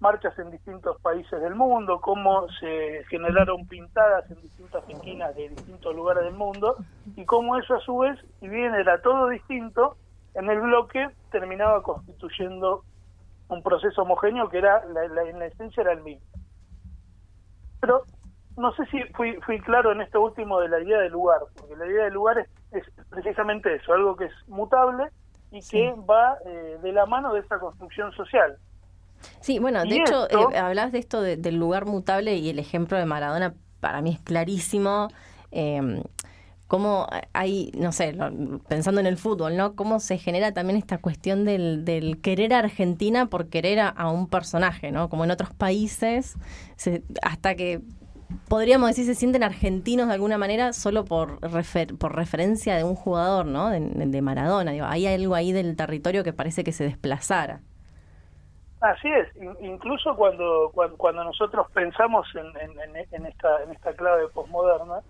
marchas 0.00 0.38
en 0.38 0.50
distintos 0.50 1.00
países 1.00 1.40
del 1.40 1.54
mundo, 1.54 2.00
cómo 2.00 2.46
se 2.60 3.04
generaron 3.08 3.66
pintadas 3.66 4.30
en 4.30 4.40
distintas 4.40 4.88
esquinas 4.88 5.34
de 5.34 5.48
distintos 5.48 5.94
lugares 5.94 6.24
del 6.24 6.34
mundo 6.34 6.76
y 7.16 7.24
cómo 7.24 7.56
eso 7.56 7.74
a 7.74 7.80
su 7.80 7.98
vez, 7.98 8.18
si 8.40 8.48
bien 8.48 8.74
era 8.74 9.00
todo 9.02 9.28
distinto, 9.28 9.96
en 10.34 10.48
el 10.50 10.60
bloque 10.60 11.08
terminaba 11.32 11.82
constituyendo 11.82 12.84
un 13.48 13.62
proceso 13.62 14.02
homogéneo 14.02 14.48
que 14.48 14.58
era 14.58 14.84
la, 14.84 15.04
en 15.22 15.38
la 15.38 15.46
esencia 15.46 15.80
era 15.80 15.92
el 15.92 16.02
mismo. 16.02 16.26
Pero 17.80 18.04
no 18.56 18.72
sé 18.74 18.84
si 18.86 19.02
fui, 19.14 19.36
fui 19.46 19.60
claro 19.60 19.92
en 19.92 20.00
esto 20.00 20.20
último 20.20 20.60
de 20.60 20.68
la 20.68 20.80
idea 20.80 20.98
del 20.98 21.12
lugar, 21.12 21.40
porque 21.56 21.76
la 21.76 21.86
idea 21.86 22.04
del 22.04 22.14
lugar 22.14 22.38
es, 22.38 22.48
precisamente 23.10 23.74
eso, 23.74 23.92
algo 23.92 24.16
que 24.16 24.26
es 24.26 24.32
mutable 24.46 25.10
y 25.50 25.60
que 25.62 25.94
va 26.08 26.38
eh, 26.46 26.78
de 26.82 26.92
la 26.92 27.06
mano 27.06 27.32
de 27.32 27.40
esta 27.40 27.58
construcción 27.58 28.12
social. 28.12 28.56
Sí, 29.40 29.58
bueno, 29.58 29.82
de 29.82 29.96
hecho, 29.96 30.28
eh, 30.30 30.58
hablas 30.58 30.92
de 30.92 30.98
esto 30.98 31.22
del 31.22 31.56
lugar 31.56 31.86
mutable 31.86 32.36
y 32.36 32.50
el 32.50 32.58
ejemplo 32.58 32.98
de 32.98 33.04
Maradona 33.04 33.54
para 33.80 34.00
mí 34.00 34.12
es 34.12 34.20
clarísimo. 34.20 35.08
Eh, 35.50 36.02
cómo 36.68 37.06
hay, 37.32 37.72
no 37.76 37.92
sé, 37.92 38.16
pensando 38.68 39.00
en 39.00 39.06
el 39.06 39.16
fútbol, 39.16 39.56
¿no? 39.56 39.74
Cómo 39.74 40.00
se 40.00 40.18
genera 40.18 40.52
también 40.52 40.76
esta 40.76 40.98
cuestión 40.98 41.44
del, 41.44 41.84
del 41.84 42.20
querer 42.20 42.52
a 42.52 42.58
Argentina 42.58 43.26
por 43.26 43.48
querer 43.48 43.80
a, 43.80 44.10
un 44.10 44.28
personaje, 44.28 44.92
¿no? 44.92 45.08
Como 45.08 45.24
en 45.24 45.30
otros 45.30 45.52
países, 45.54 46.36
hasta 47.22 47.54
que 47.54 47.80
podríamos 48.48 48.88
decir 48.88 49.06
se 49.06 49.14
sienten 49.14 49.42
argentinos 49.42 50.08
de 50.08 50.14
alguna 50.14 50.38
manera 50.38 50.72
solo 50.72 51.04
por, 51.04 51.38
por 51.98 52.16
referencia 52.16 52.76
de 52.76 52.84
un 52.84 52.94
jugador, 52.94 53.46
¿no? 53.46 53.70
De, 53.70 54.22
Maradona. 54.22 54.72
Digo, 54.72 54.86
hay 54.86 55.06
algo 55.06 55.34
ahí 55.34 55.52
del 55.52 55.76
territorio 55.76 56.24
que 56.24 56.32
parece 56.32 56.64
que 56.64 56.72
se 56.72 56.84
desplazara. 56.84 57.60
Así 58.80 59.08
es, 59.08 59.28
incluso 59.60 60.14
cuando, 60.14 60.70
cuando, 60.96 61.24
nosotros 61.24 61.66
pensamos 61.72 62.28
en, 62.36 62.46
en, 63.10 63.26
esta, 63.26 63.62
en 63.64 63.72
esta 63.72 63.92
clave 63.94 64.28
posmoderna, 64.28 65.00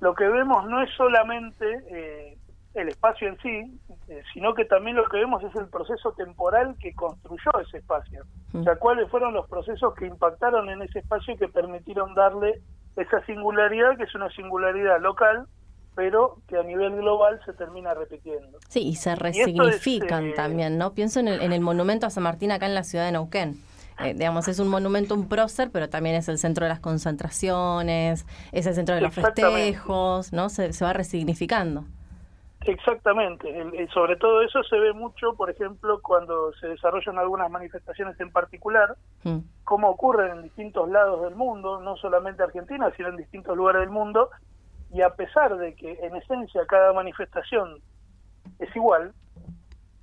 lo 0.00 0.14
que 0.14 0.26
vemos 0.26 0.64
no 0.66 0.82
es 0.82 0.90
solamente 0.96 1.64
eh, 1.90 2.37
el 2.78 2.88
espacio 2.88 3.28
en 3.28 3.38
sí, 3.38 3.80
eh, 4.08 4.22
sino 4.32 4.54
que 4.54 4.64
también 4.64 4.96
lo 4.96 5.04
que 5.08 5.18
vemos 5.18 5.42
es 5.42 5.54
el 5.56 5.68
proceso 5.68 6.12
temporal 6.12 6.76
que 6.80 6.94
construyó 6.94 7.50
ese 7.60 7.78
espacio. 7.78 8.24
O 8.54 8.62
sea, 8.62 8.76
cuáles 8.76 9.10
fueron 9.10 9.34
los 9.34 9.48
procesos 9.48 9.94
que 9.94 10.06
impactaron 10.06 10.68
en 10.70 10.82
ese 10.82 11.00
espacio 11.00 11.34
y 11.34 11.36
que 11.36 11.48
permitieron 11.48 12.14
darle 12.14 12.60
esa 12.96 13.24
singularidad, 13.26 13.96
que 13.96 14.04
es 14.04 14.14
una 14.14 14.30
singularidad 14.30 15.00
local, 15.00 15.46
pero 15.94 16.36
que 16.48 16.56
a 16.56 16.62
nivel 16.62 16.96
global 16.96 17.40
se 17.44 17.52
termina 17.52 17.92
repitiendo. 17.94 18.58
Sí, 18.68 18.86
y 18.88 18.94
se 18.96 19.14
resignifican 19.14 20.26
eh, 20.28 20.32
también, 20.34 20.78
¿no? 20.78 20.94
Pienso 20.94 21.20
en 21.20 21.28
el, 21.28 21.42
en 21.42 21.52
el 21.52 21.60
monumento 21.60 22.06
a 22.06 22.10
San 22.10 22.22
Martín 22.22 22.52
acá 22.52 22.66
en 22.66 22.74
la 22.74 22.84
ciudad 22.84 23.04
de 23.04 23.12
Neuquén 23.12 23.58
eh, 24.00 24.14
digamos, 24.14 24.46
es 24.46 24.58
un 24.60 24.68
monumento, 24.68 25.14
un 25.14 25.28
prócer, 25.28 25.70
pero 25.72 25.88
también 25.88 26.14
es 26.14 26.28
el 26.28 26.38
centro 26.38 26.64
de 26.64 26.68
las 26.68 26.78
concentraciones, 26.78 28.26
es 28.52 28.66
el 28.66 28.74
centro 28.74 28.94
de 28.94 29.00
los 29.00 29.12
festejos, 29.12 30.32
¿no? 30.32 30.48
Se, 30.48 30.70
va 30.82 30.92
resignificando. 30.92 31.84
Exactamente, 32.62 33.88
sobre 33.94 34.16
todo 34.16 34.42
eso 34.42 34.62
se 34.64 34.78
ve 34.78 34.92
mucho, 34.92 35.34
por 35.34 35.48
ejemplo, 35.48 36.00
cuando 36.02 36.52
se 36.54 36.66
desarrollan 36.66 37.18
algunas 37.18 37.50
manifestaciones 37.50 38.18
en 38.18 38.32
particular, 38.32 38.96
mm. 39.22 39.38
como 39.64 39.88
ocurre 39.88 40.30
en 40.30 40.42
distintos 40.42 40.88
lados 40.88 41.22
del 41.22 41.36
mundo, 41.36 41.80
no 41.80 41.96
solamente 41.96 42.42
Argentina, 42.42 42.92
sino 42.96 43.10
en 43.10 43.16
distintos 43.16 43.56
lugares 43.56 43.80
del 43.80 43.90
mundo, 43.90 44.30
y 44.90 45.02
a 45.02 45.10
pesar 45.10 45.56
de 45.56 45.74
que 45.74 45.98
en 46.02 46.16
esencia 46.16 46.66
cada 46.66 46.92
manifestación 46.92 47.78
es 48.58 48.74
igual, 48.74 49.12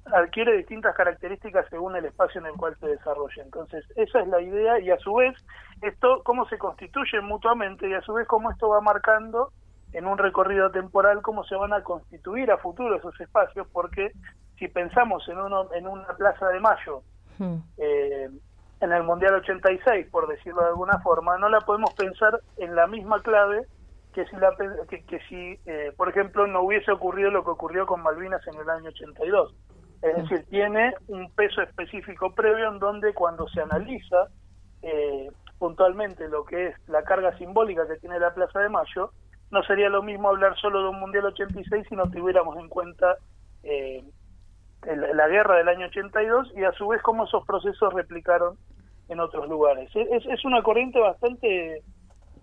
adquiere 0.06 0.56
distintas 0.56 0.96
características 0.96 1.66
según 1.70 1.96
el 1.96 2.06
espacio 2.06 2.40
en 2.40 2.48
el 2.48 2.54
cual 2.54 2.78
se 2.80 2.88
desarrolla. 2.88 3.44
Entonces, 3.44 3.84
esa 3.96 4.22
es 4.22 4.28
la 4.28 4.42
idea 4.42 4.80
y 4.80 4.92
a 4.92 4.98
su 5.00 5.14
vez, 5.14 5.36
esto, 5.82 6.22
cómo 6.24 6.48
se 6.48 6.58
constituyen 6.58 7.26
mutuamente 7.26 7.90
y 7.90 7.94
a 7.94 8.02
su 8.02 8.14
vez 8.14 8.28
cómo 8.28 8.50
esto 8.50 8.70
va 8.70 8.82
marcando 8.82 9.52
en 9.96 10.06
un 10.06 10.18
recorrido 10.18 10.72
temporal 10.72 11.22
cómo 11.22 11.44
se 11.44 11.56
van 11.56 11.74
a 11.74 11.84
constituir 11.84 12.52
a 12.52 12.58
futuro 12.58 12.96
esos 12.96 13.20
espacios, 13.20 13.68
porque 13.72 14.12
si 14.58 14.68
pensamos 14.68 15.28
en, 15.30 15.38
uno, 15.38 15.74
en 15.74 15.88
una 15.88 16.08
Plaza 16.18 16.48
de 16.50 16.60
Mayo, 16.60 17.02
hmm. 17.40 17.56
eh, 17.78 18.30
en 18.82 18.92
el 18.92 19.04
Mundial 19.04 19.36
86, 19.36 20.08
por 20.12 20.28
decirlo 20.28 20.62
de 20.62 20.70
alguna 20.70 21.00
forma, 21.00 21.38
no 21.38 21.50
la 21.50 21.62
podemos 21.62 21.94
pensar 21.94 22.42
en 22.58 22.76
la 22.76 22.88
misma 22.88 23.22
clave 23.22 23.66
que 24.14 24.26
si, 24.26 24.36
la, 24.38 24.56
que, 24.90 25.20
si 25.28 25.60
eh, 25.66 25.92
por 25.98 26.10
ejemplo, 26.10 26.46
no 26.48 26.62
hubiese 26.62 26.92
ocurrido 26.92 27.32
lo 27.32 27.44
que 27.44 27.52
ocurrió 27.52 27.86
con 27.86 28.02
Malvinas 28.02 28.46
en 28.48 28.60
el 28.60 28.70
año 28.70 28.90
82 28.90 29.54
es 30.06 30.16
decir, 30.16 30.46
tiene 30.50 30.94
un 31.08 31.32
peso 31.32 31.62
específico 31.62 32.34
previo 32.34 32.70
en 32.70 32.80
donde 32.80 33.14
cuando 33.14 33.48
se 33.50 33.62
analiza 33.62 34.28
eh, 34.82 35.32
puntualmente 35.58 36.28
lo 36.28 36.46
que 36.46 36.68
es 36.68 36.76
la 36.88 37.04
carga 37.04 37.36
simbólica 37.38 37.88
que 37.88 37.98
tiene 37.98 38.20
la 38.20 38.34
Plaza 38.34 38.60
de 38.60 38.70
Mayo, 38.70 39.12
no 39.52 39.64
sería 39.64 39.90
lo 39.90 40.04
mismo 40.04 40.30
hablar 40.30 40.58
solo 40.58 40.84
de 40.84 40.90
un 40.90 41.00
Mundial 41.00 41.26
86 41.26 41.86
si 41.88 41.96
no 41.96 42.10
tuviéramos 42.10 42.58
en 42.58 42.68
cuenta 42.70 43.16
eh, 43.64 44.04
la 44.86 45.28
guerra 45.28 45.58
del 45.58 45.70
año 45.70 45.88
82 45.88 46.54
y 46.56 46.64
a 46.64 46.72
su 46.74 46.88
vez 46.88 47.02
cómo 47.02 47.26
esos 47.26 47.46
procesos 47.46 47.94
replicaron 47.94 48.58
en 49.10 49.20
otros 49.20 49.48
lugares. 49.48 49.90
Es, 49.96 50.26
es 50.26 50.46
una 50.46 50.62
corriente 50.62 51.00
bastante 51.00 51.84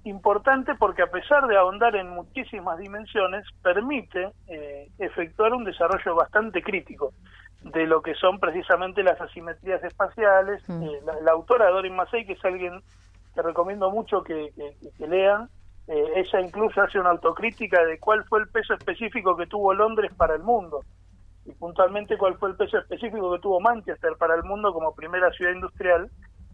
importante 0.04 0.74
porque 0.74 1.02
a 1.02 1.10
pesar 1.10 1.46
de 1.46 1.56
ahondar 1.56 1.94
en 1.96 2.10
muchísimas 2.10 2.78
dimensiones, 2.78 3.44
permite 3.62 4.30
eh, 4.48 4.88
efectuar 4.98 5.52
un 5.52 5.64
desarrollo 5.64 6.14
bastante 6.14 6.62
crítico 6.62 7.12
de 7.62 7.86
lo 7.86 8.02
que 8.02 8.14
son 8.14 8.40
precisamente 8.40 9.02
las 9.02 9.20
asimetrías 9.20 9.82
espaciales. 9.84 10.62
Mm. 10.68 10.82
Eh, 10.82 11.00
la, 11.22 11.32
autora 11.32 11.70
Dorin 11.70 11.94
Massey, 11.94 12.26
que 12.26 12.32
es 12.32 12.44
alguien 12.44 12.80
que 13.34 13.42
recomiendo 13.42 13.90
mucho 13.90 14.22
que, 14.22 14.50
lean, 14.98 15.48
eh, 15.88 16.04
ella 16.16 16.40
incluso 16.40 16.80
hace 16.80 16.98
una 16.98 17.10
autocrítica 17.10 17.84
de 17.84 17.98
cuál 17.98 18.24
fue 18.24 18.40
el 18.40 18.48
peso 18.48 18.74
específico 18.74 19.36
que 19.36 19.46
tuvo 19.46 19.74
Londres 19.74 20.12
para 20.16 20.34
el 20.34 20.42
mundo. 20.42 20.84
Y 21.44 21.52
puntualmente 21.52 22.16
cuál 22.16 22.36
fue 22.38 22.50
el 22.50 22.56
peso 22.56 22.78
específico 22.78 23.32
que 23.32 23.40
tuvo 23.40 23.60
Manchester 23.60 24.12
para 24.18 24.34
el 24.36 24.44
mundo 24.44 24.72
como 24.72 24.94
primera 24.94 25.30
ciudad 25.32 25.52
industrial 25.52 26.08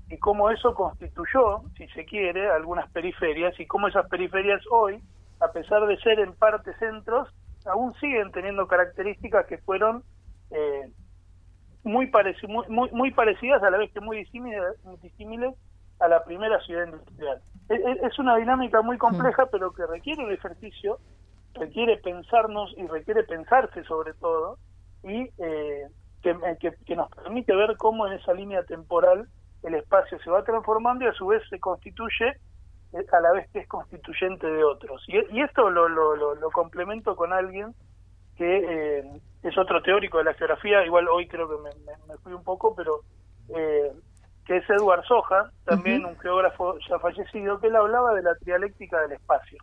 y 0.08 0.16
cómo 0.18 0.50
eso 0.50 0.74
constituyó, 0.74 1.62
si 1.76 1.86
se 1.88 2.06
quiere, 2.06 2.50
algunas 2.50 2.90
periferias 2.90 3.58
y 3.60 3.66
cómo 3.66 3.88
esas 3.88 4.08
periferias 4.08 4.62
hoy, 4.70 5.02
a 5.40 5.52
pesar 5.52 5.86
de 5.86 5.98
ser 5.98 6.18
en 6.20 6.32
parte 6.32 6.72
centros, 6.78 7.28
aún 7.66 7.92
siguen 7.94 8.32
teniendo 8.32 8.66
características 8.66 9.46
que 9.46 9.58
fueron 9.58 10.02
eh, 10.50 10.90
muy, 11.84 12.10
muy, 12.68 12.90
muy, 12.90 13.10
parecidas 13.10 13.62
a 13.62 13.70
la 13.70 13.78
vez 13.78 13.92
que 13.92 14.00
muy 14.00 14.18
disímiles, 14.18 15.54
a 16.00 16.08
la 16.08 16.24
primera 16.24 16.60
ciudad 16.60 16.86
industrial. 16.86 17.40
Es, 17.68 18.18
una 18.18 18.36
dinámica 18.36 18.80
muy 18.82 18.96
compleja, 18.96 19.44
mm. 19.44 19.48
pero 19.52 19.72
que 19.72 19.86
requiere 19.86 20.24
un 20.24 20.32
ejercicio, 20.32 20.98
requiere 21.54 21.98
pensarnos 21.98 22.74
y 22.76 22.86
requiere 22.86 23.24
pensarse 23.24 23.84
sobre 23.84 24.14
todo, 24.14 24.58
y 25.02 25.28
eh, 25.38 25.86
que, 26.22 26.72
que, 26.86 26.96
nos 26.96 27.10
permite 27.10 27.54
ver 27.54 27.76
cómo 27.76 28.06
en 28.06 28.14
esa 28.14 28.32
línea 28.32 28.62
temporal 28.64 29.28
el 29.62 29.74
espacio 29.74 30.18
se 30.20 30.30
va 30.30 30.44
transformando 30.44 31.04
y 31.04 31.08
a 31.08 31.12
su 31.12 31.26
vez 31.26 31.42
se 31.48 31.60
constituye 31.60 32.36
eh, 32.92 33.06
a 33.12 33.20
la 33.20 33.32
vez 33.32 33.48
que 33.50 33.60
es 33.60 33.68
constituyente 33.68 34.46
de 34.46 34.64
otros. 34.64 35.04
Y, 35.08 35.18
y 35.36 35.42
esto 35.42 35.68
lo, 35.70 35.88
lo, 35.88 36.16
lo, 36.16 36.50
complemento 36.50 37.16
con 37.16 37.32
alguien 37.32 37.74
que 38.36 38.98
eh, 38.98 39.20
es 39.42 39.58
otro 39.58 39.82
teórico 39.82 40.18
de 40.18 40.24
la 40.24 40.34
geografía, 40.34 40.84
igual 40.84 41.08
hoy 41.08 41.26
creo 41.28 41.48
que 41.48 41.56
me, 41.62 42.16
fui 42.18 42.32
un 42.32 42.44
poco, 42.44 42.74
pero 42.74 43.00
eh, 43.00 43.17
es 44.74 44.80
Eduard 44.80 45.04
Soja, 45.04 45.50
también 45.64 46.04
un 46.04 46.18
geógrafo 46.18 46.78
ya 46.88 46.98
fallecido, 46.98 47.58
que 47.58 47.68
él 47.68 47.76
hablaba 47.76 48.14
de 48.14 48.22
la 48.22 48.34
trialéctica 48.36 49.00
del 49.00 49.12
espacio. 49.12 49.58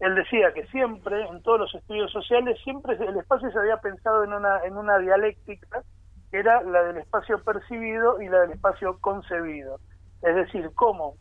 Él 0.00 0.14
decía 0.14 0.52
que 0.52 0.66
siempre, 0.66 1.26
en 1.26 1.42
todos 1.42 1.60
los 1.60 1.74
estudios 1.74 2.10
sociales, 2.10 2.58
siempre 2.62 2.94
el 2.94 3.16
espacio 3.16 3.50
se 3.50 3.58
había 3.58 3.76
pensado 3.78 4.24
en 4.24 4.32
una, 4.32 4.62
en 4.64 4.76
una 4.76 4.98
dialéctica 4.98 5.82
que 6.30 6.40
era 6.40 6.62
la 6.62 6.82
del 6.82 6.98
espacio 6.98 7.42
percibido 7.42 8.20
y 8.20 8.28
la 8.28 8.40
del 8.40 8.52
espacio 8.52 8.98
concebido. 9.00 9.78
Es 10.20 10.34
decir, 10.34 10.70
cómo 10.74 11.14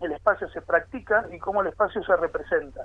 el 0.00 0.12
espacio 0.12 0.48
se 0.50 0.60
practica 0.60 1.26
y 1.32 1.38
cómo 1.38 1.62
el 1.62 1.68
espacio 1.68 2.02
se 2.02 2.16
representa. 2.16 2.84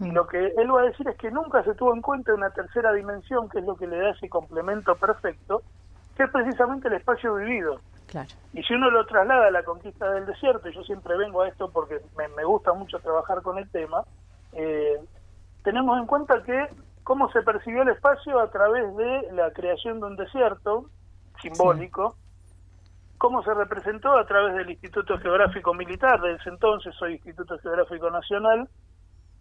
Y 0.00 0.10
lo 0.10 0.26
que 0.26 0.52
él 0.56 0.74
va 0.74 0.80
a 0.80 0.86
decir 0.86 1.06
es 1.08 1.16
que 1.16 1.30
nunca 1.30 1.62
se 1.62 1.74
tuvo 1.74 1.94
en 1.94 2.02
cuenta 2.02 2.34
una 2.34 2.50
tercera 2.50 2.92
dimensión, 2.92 3.48
que 3.48 3.60
es 3.60 3.64
lo 3.64 3.76
que 3.76 3.86
le 3.86 3.96
da 3.96 4.10
ese 4.10 4.28
complemento 4.28 4.96
perfecto, 4.96 5.62
que 6.16 6.24
es 6.24 6.30
precisamente 6.30 6.88
el 6.88 6.94
espacio 6.94 7.34
vivido. 7.36 7.80
Y 8.52 8.62
si 8.62 8.74
uno 8.74 8.90
lo 8.90 9.06
traslada 9.06 9.48
a 9.48 9.50
la 9.50 9.64
conquista 9.64 10.10
del 10.10 10.26
desierto, 10.26 10.68
y 10.68 10.74
yo 10.74 10.82
siempre 10.84 11.16
vengo 11.16 11.42
a 11.42 11.48
esto 11.48 11.70
porque 11.70 12.00
me, 12.16 12.44
gusta 12.44 12.72
mucho 12.72 12.98
trabajar 13.00 13.42
con 13.42 13.58
el 13.58 13.68
tema, 13.70 14.04
eh, 14.52 14.98
tenemos 15.62 15.98
en 15.98 16.06
cuenta 16.06 16.42
que 16.42 16.68
cómo 17.02 17.30
se 17.30 17.42
percibió 17.42 17.82
el 17.82 17.88
espacio 17.88 18.38
a 18.38 18.50
través 18.50 18.94
de 18.96 19.32
la 19.32 19.50
creación 19.52 20.00
de 20.00 20.06
un 20.06 20.16
desierto 20.16 20.86
simbólico, 21.40 22.16
cómo 23.18 23.42
se 23.42 23.54
representó 23.54 24.16
a 24.16 24.26
través 24.26 24.54
del 24.54 24.70
Instituto 24.70 25.18
Geográfico 25.18 25.74
Militar, 25.74 26.20
de 26.20 26.34
ese 26.34 26.50
entonces 26.50 26.94
hoy 27.02 27.14
Instituto 27.14 27.58
Geográfico 27.58 28.10
Nacional, 28.10 28.68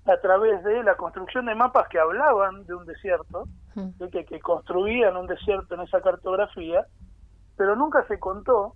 a 0.06 0.18
través 0.18 0.64
de 0.64 0.84
la 0.84 0.96
construcción 0.96 1.46
de 1.46 1.56
mapas 1.56 1.88
que 1.88 2.00
hablaban 2.00 2.66
de 2.66 2.74
un 2.74 2.86
desierto, 2.86 3.46
de 3.76 4.10
que, 4.10 4.26
que 4.26 4.40
construían 4.40 5.16
un 5.16 5.28
desierto 5.28 5.76
en 5.76 5.82
esa 5.82 6.02
cartografía, 6.02 6.86
pero 7.58 7.76
nunca 7.76 8.06
se 8.08 8.20
contó 8.20 8.74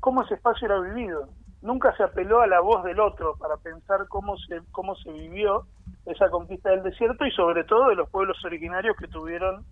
cómo 0.00 0.22
ese 0.22 0.34
espacio 0.34 0.66
era 0.66 0.80
vivido. 0.80 1.28
Nunca 1.60 1.94
se 1.96 2.04
apeló 2.04 2.40
a 2.40 2.46
la 2.46 2.60
voz 2.60 2.84
del 2.84 3.00
otro 3.00 3.36
para 3.36 3.56
pensar 3.56 4.06
cómo 4.08 4.36
se, 4.36 4.60
cómo 4.70 4.94
se 4.96 5.10
vivió 5.12 5.66
esa 6.06 6.30
conquista 6.30 6.70
del 6.70 6.82
desierto 6.84 7.26
y 7.26 7.32
sobre 7.32 7.64
todo 7.64 7.88
de 7.88 7.96
los 7.96 8.08
pueblos 8.10 8.42
originarios 8.44 8.96
que 8.96 9.08
tuvieron 9.08 9.64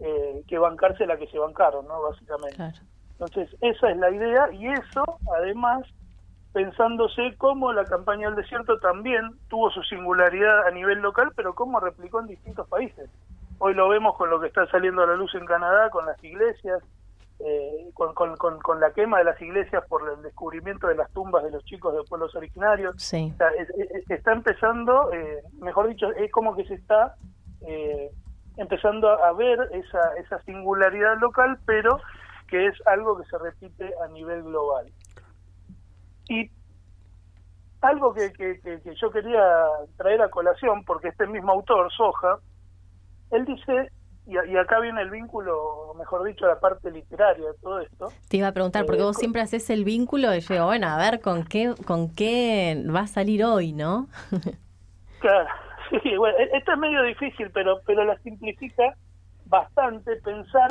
eh, 0.00 0.42
que 0.48 0.58
bancarse 0.58 1.06
la 1.06 1.18
que 1.18 1.26
se 1.28 1.38
bancaron, 1.38 1.86
¿no? 1.86 2.02
Básicamente. 2.02 2.80
Entonces, 3.12 3.54
esa 3.60 3.90
es 3.90 3.96
la 3.98 4.10
idea 4.10 4.52
y 4.52 4.66
eso, 4.68 5.04
además, 5.36 5.86
pensándose 6.52 7.34
cómo 7.36 7.72
la 7.72 7.84
campaña 7.84 8.28
del 8.28 8.36
desierto 8.36 8.78
también 8.78 9.22
tuvo 9.48 9.70
su 9.70 9.82
singularidad 9.82 10.66
a 10.66 10.70
nivel 10.70 11.00
local, 11.00 11.32
pero 11.36 11.54
cómo 11.54 11.78
replicó 11.78 12.20
en 12.20 12.28
distintos 12.28 12.68
países. 12.68 13.10
hoy 13.58 13.74
lo 13.74 13.88
vemos 13.88 14.16
con 14.16 14.30
lo 14.30 14.40
que 14.40 14.48
está 14.48 14.66
saliendo 14.66 15.02
a 15.02 15.06
la 15.06 15.14
luz 15.14 15.34
en 15.34 15.46
Canadá, 15.46 15.90
con 15.90 16.06
las 16.06 16.22
iglesias, 16.24 16.82
eh, 17.46 17.90
con, 17.92 18.14
con, 18.14 18.36
con, 18.36 18.80
la 18.80 18.92
quema 18.94 19.18
de 19.18 19.24
las 19.24 19.40
iglesias 19.42 19.84
por 19.86 20.00
el 20.10 20.22
descubrimiento 20.22 20.86
de 20.86 20.94
las 20.94 21.10
tumbas 21.12 21.44
de 21.44 21.50
los 21.50 21.62
chicos 21.64 21.94
de 21.94 22.02
pueblos 22.08 22.34
originarios. 22.34 22.94
Sí. 22.96 23.34
está 24.08 24.32
empezando, 24.32 25.12
eh, 25.12 25.42
mejor 25.60 25.88
dicho, 25.88 26.10
es 26.12 26.32
como 26.32 26.56
que 26.56 26.64
se 26.64 26.74
está 26.74 27.16
eh, 27.60 28.10
empezando 28.56 29.10
a 29.10 29.30
ver 29.34 29.58
esa, 29.72 30.14
esa 30.16 30.42
singularidad 30.44 31.18
local, 31.20 31.58
pero 31.66 32.00
que 32.48 32.66
es 32.66 32.74
algo 32.86 33.18
que 33.18 33.28
se 33.28 33.36
repite 33.36 33.92
a 34.02 34.08
nivel 34.08 34.42
global. 34.44 34.90
Y 36.30 36.50
algo 37.82 38.14
que, 38.14 38.32
que, 38.32 38.58
que, 38.60 38.94
yo 38.94 39.10
quería 39.10 39.66
traer 39.98 40.22
a 40.22 40.30
colación, 40.30 40.82
porque 40.84 41.08
este 41.08 41.26
mismo 41.26 41.52
autor, 41.52 41.92
Soja, 41.92 42.38
él 43.32 43.44
dice 43.44 43.90
y, 44.26 44.56
acá 44.56 44.80
viene 44.80 45.02
el 45.02 45.10
vínculo, 45.10 45.94
mejor 45.98 46.24
dicho, 46.24 46.46
la 46.46 46.58
parte 46.58 46.90
literaria 46.90 47.46
de 47.46 47.58
todo 47.60 47.80
esto. 47.80 48.08
Te 48.28 48.38
iba 48.38 48.48
a 48.48 48.52
preguntar, 48.52 48.86
porque 48.86 49.02
eh, 49.02 49.04
vos 49.04 49.16
siempre 49.16 49.42
haces 49.42 49.68
el 49.68 49.84
vínculo 49.84 50.34
y 50.34 50.40
yo 50.40 50.64
bueno, 50.64 50.88
a 50.88 50.96
ver 50.96 51.20
con 51.20 51.44
qué, 51.44 51.74
con 51.86 52.14
qué 52.14 52.82
va 52.94 53.00
a 53.00 53.06
salir 53.06 53.44
hoy, 53.44 53.72
¿no? 53.72 54.08
claro, 55.20 55.48
sí, 56.02 56.16
bueno, 56.16 56.38
e-, 56.38 56.56
esto 56.56 56.72
es 56.72 56.78
medio 56.78 57.02
difícil, 57.02 57.50
pero, 57.50 57.80
pero 57.86 58.04
la 58.04 58.16
simplifica 58.18 58.94
bastante 59.46 60.16
pensar. 60.16 60.70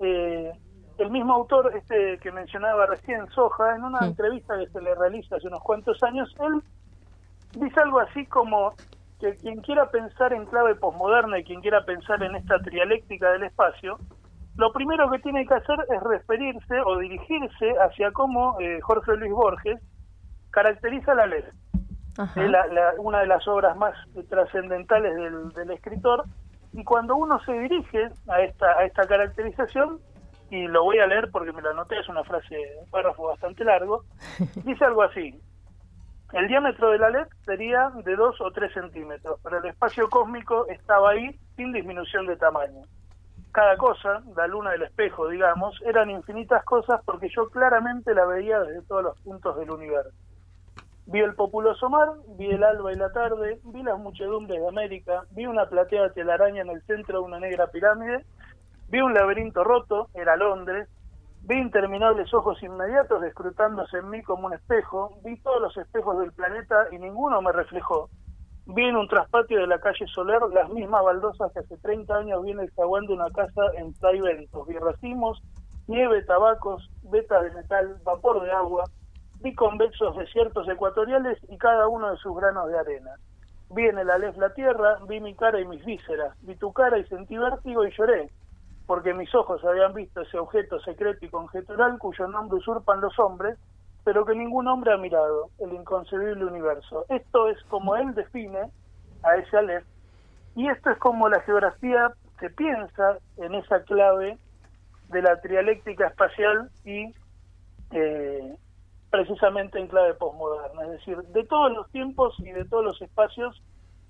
Eh, 0.00 0.52
el 0.98 1.10
mismo 1.10 1.32
autor 1.32 1.72
este 1.76 2.18
que 2.18 2.32
mencionaba 2.32 2.86
recién, 2.86 3.26
Soja, 3.30 3.76
en 3.76 3.84
una 3.84 4.04
entrevista 4.04 4.58
que 4.58 4.66
se 4.68 4.80
le 4.80 4.94
realiza 4.94 5.36
hace 5.36 5.46
unos 5.46 5.62
cuantos 5.62 6.02
años, 6.02 6.34
él 6.40 6.62
dice 7.60 7.80
algo 7.80 8.00
así 8.00 8.26
como 8.26 8.74
que 9.20 9.34
quien 9.36 9.60
quiera 9.60 9.90
pensar 9.90 10.32
en 10.32 10.46
clave 10.46 10.74
posmoderna 10.76 11.38
y 11.38 11.44
quien 11.44 11.60
quiera 11.60 11.84
pensar 11.84 12.22
en 12.22 12.36
esta 12.36 12.58
trialéctica 12.60 13.30
del 13.32 13.44
espacio, 13.44 13.98
lo 14.56 14.72
primero 14.72 15.10
que 15.10 15.18
tiene 15.20 15.46
que 15.46 15.54
hacer 15.54 15.78
es 15.88 16.02
referirse 16.02 16.80
o 16.84 16.98
dirigirse 16.98 17.70
hacia 17.80 18.10
cómo 18.12 18.58
eh, 18.60 18.80
Jorge 18.80 19.16
Luis 19.16 19.32
Borges 19.32 19.80
caracteriza 20.50 21.14
la 21.14 21.26
ley. 21.26 21.44
Es 22.34 22.98
una 22.98 23.20
de 23.20 23.26
las 23.26 23.46
obras 23.46 23.76
más 23.76 23.94
trascendentales 24.28 25.14
del, 25.54 25.70
escritor. 25.70 26.24
Y 26.72 26.82
cuando 26.82 27.14
uno 27.14 27.38
se 27.44 27.52
dirige 27.52 28.08
a 28.26 28.40
esta, 28.42 28.66
a 28.72 28.84
esta 28.84 29.06
caracterización, 29.06 30.00
y 30.50 30.66
lo 30.66 30.82
voy 30.82 30.98
a 30.98 31.06
leer 31.06 31.30
porque 31.30 31.52
me 31.52 31.62
la 31.62 31.70
anoté, 31.70 32.00
es 32.00 32.08
una 32.08 32.24
frase, 32.24 32.56
un 32.82 32.90
párrafo 32.90 33.28
bastante 33.28 33.64
largo, 33.64 34.04
dice 34.64 34.84
algo 34.84 35.02
así, 35.02 35.40
el 36.32 36.46
diámetro 36.46 36.90
de 36.90 36.98
la 36.98 37.10
LED 37.10 37.26
sería 37.44 37.90
de 38.04 38.14
2 38.14 38.40
o 38.40 38.50
3 38.50 38.72
centímetros, 38.72 39.40
pero 39.42 39.58
el 39.58 39.66
espacio 39.66 40.10
cósmico 40.10 40.66
estaba 40.68 41.10
ahí 41.10 41.38
sin 41.56 41.72
disminución 41.72 42.26
de 42.26 42.36
tamaño. 42.36 42.82
Cada 43.52 43.78
cosa, 43.78 44.22
la 44.36 44.46
luna 44.46 44.72
del 44.72 44.82
espejo, 44.82 45.28
digamos, 45.28 45.80
eran 45.86 46.10
infinitas 46.10 46.62
cosas 46.64 47.00
porque 47.04 47.30
yo 47.34 47.48
claramente 47.48 48.14
la 48.14 48.26
veía 48.26 48.60
desde 48.60 48.82
todos 48.82 49.04
los 49.04 49.20
puntos 49.20 49.56
del 49.56 49.70
universo. 49.70 50.12
Vi 51.06 51.20
el 51.20 51.34
populoso 51.34 51.88
mar, 51.88 52.10
vi 52.36 52.50
el 52.50 52.62
alba 52.62 52.92
y 52.92 52.96
la 52.96 53.10
tarde, 53.10 53.58
vi 53.64 53.82
las 53.82 53.98
muchedumbres 53.98 54.60
de 54.60 54.68
América, 54.68 55.22
vi 55.30 55.46
una 55.46 55.64
plateada 55.64 56.12
telaraña 56.12 56.60
en 56.60 56.68
el 56.68 56.82
centro 56.82 57.20
de 57.20 57.24
una 57.24 57.40
negra 57.40 57.68
pirámide, 57.68 58.26
vi 58.90 59.00
un 59.00 59.14
laberinto 59.14 59.64
roto, 59.64 60.10
era 60.12 60.36
Londres, 60.36 60.88
Vi 61.48 61.56
interminables 61.56 62.34
ojos 62.34 62.62
inmediatos 62.62 63.24
escrutándose 63.24 63.96
en 63.96 64.10
mí 64.10 64.22
como 64.22 64.48
un 64.48 64.52
espejo, 64.52 65.18
vi 65.24 65.40
todos 65.40 65.62
los 65.62 65.74
espejos 65.78 66.18
del 66.18 66.30
planeta 66.30 66.88
y 66.92 66.98
ninguno 66.98 67.40
me 67.40 67.52
reflejó. 67.52 68.10
Vi 68.66 68.84
en 68.84 68.96
un 68.96 69.08
traspatio 69.08 69.58
de 69.58 69.66
la 69.66 69.80
calle 69.80 70.06
Soler 70.08 70.42
las 70.52 70.68
mismas 70.68 71.02
baldosas 71.02 71.50
que 71.54 71.60
hace 71.60 71.78
30 71.78 72.14
años 72.14 72.42
viene 72.42 72.64
el 72.64 72.70
de 73.06 73.14
una 73.14 73.30
casa 73.30 73.62
en 73.78 73.94
Ventos. 74.20 74.68
Vi 74.68 74.74
racimos, 74.74 75.40
nieve, 75.86 76.22
tabacos, 76.24 76.86
vetas 77.04 77.42
de 77.42 77.50
metal, 77.52 77.96
vapor 78.04 78.42
de 78.42 78.52
agua. 78.52 78.84
Vi 79.40 79.54
convexos 79.54 80.18
desiertos 80.18 80.68
ecuatoriales 80.68 81.38
y 81.48 81.56
cada 81.56 81.88
uno 81.88 82.10
de 82.10 82.18
sus 82.18 82.36
granos 82.36 82.68
de 82.68 82.78
arena. 82.78 83.12
Vi 83.70 83.86
en 83.86 83.96
el 83.96 84.10
Alef 84.10 84.36
la 84.36 84.52
tierra, 84.52 84.98
vi 85.08 85.18
mi 85.20 85.34
cara 85.34 85.58
y 85.58 85.66
mis 85.66 85.82
vísceras. 85.82 86.36
Vi 86.42 86.56
tu 86.56 86.74
cara 86.74 86.98
y 86.98 87.06
sentí 87.06 87.38
vértigo 87.38 87.86
y 87.86 87.90
lloré 87.92 88.30
porque 88.88 89.12
mis 89.12 89.32
ojos 89.34 89.62
habían 89.66 89.92
visto 89.92 90.22
ese 90.22 90.38
objeto 90.38 90.80
secreto 90.80 91.22
y 91.22 91.28
conjetural 91.28 91.98
cuyo 91.98 92.26
nombre 92.26 92.56
usurpan 92.56 93.02
los 93.02 93.18
hombres, 93.18 93.58
pero 94.02 94.24
que 94.24 94.34
ningún 94.34 94.66
hombre 94.66 94.94
ha 94.94 94.96
mirado, 94.96 95.50
el 95.58 95.74
inconcebible 95.74 96.46
universo. 96.46 97.04
Esto 97.10 97.50
es 97.50 97.62
como 97.64 97.96
él 97.96 98.14
define 98.14 98.70
a 99.22 99.36
ese 99.36 99.58
Aleph, 99.58 99.84
y 100.56 100.70
esto 100.70 100.88
es 100.88 100.96
como 100.96 101.28
la 101.28 101.42
geografía 101.42 102.14
se 102.40 102.48
piensa 102.48 103.18
en 103.36 103.56
esa 103.56 103.82
clave 103.82 104.38
de 105.10 105.20
la 105.20 105.38
trialéctica 105.42 106.06
espacial 106.06 106.70
y 106.86 107.12
eh, 107.90 108.56
precisamente 109.10 109.78
en 109.78 109.88
clave 109.88 110.14
posmoderna, 110.14 110.84
es 110.84 110.90
decir, 110.92 111.18
de 111.18 111.44
todos 111.44 111.70
los 111.72 111.90
tiempos 111.90 112.34
y 112.38 112.52
de 112.52 112.64
todos 112.64 112.86
los 112.86 113.02
espacios 113.02 113.62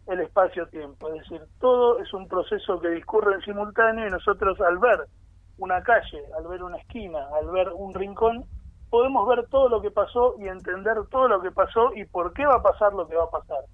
el 0.08 0.20
espacio-tiempo. 0.20 1.08
Es 1.08 1.22
decir, 1.22 1.42
todo 1.60 1.98
es 1.98 2.12
un 2.12 2.26
proceso 2.28 2.80
que 2.80 2.88
discurre 2.88 3.34
en 3.34 3.42
simultáneo 3.42 4.06
y 4.06 4.10
nosotros 4.10 4.60
al 4.60 4.78
ver 4.78 5.00
una 5.58 5.82
calle, 5.82 6.22
al 6.36 6.46
ver 6.46 6.62
una 6.62 6.78
esquina, 6.78 7.26
al 7.38 7.50
ver 7.50 7.68
un 7.74 7.94
rincón, 7.94 8.44
podemos 8.90 9.28
ver 9.28 9.46
todo 9.48 9.68
lo 9.68 9.82
que 9.82 9.90
pasó 9.90 10.34
y 10.38 10.48
entender 10.48 10.96
todo 11.10 11.28
lo 11.28 11.40
que 11.40 11.50
pasó 11.50 11.92
y 11.94 12.04
por 12.06 12.32
qué 12.32 12.46
va 12.46 12.56
a 12.56 12.62
pasar 12.62 12.92
lo 12.94 13.06
que 13.06 13.16
va 13.16 13.24
a 13.24 13.30
pasar. 13.30 13.64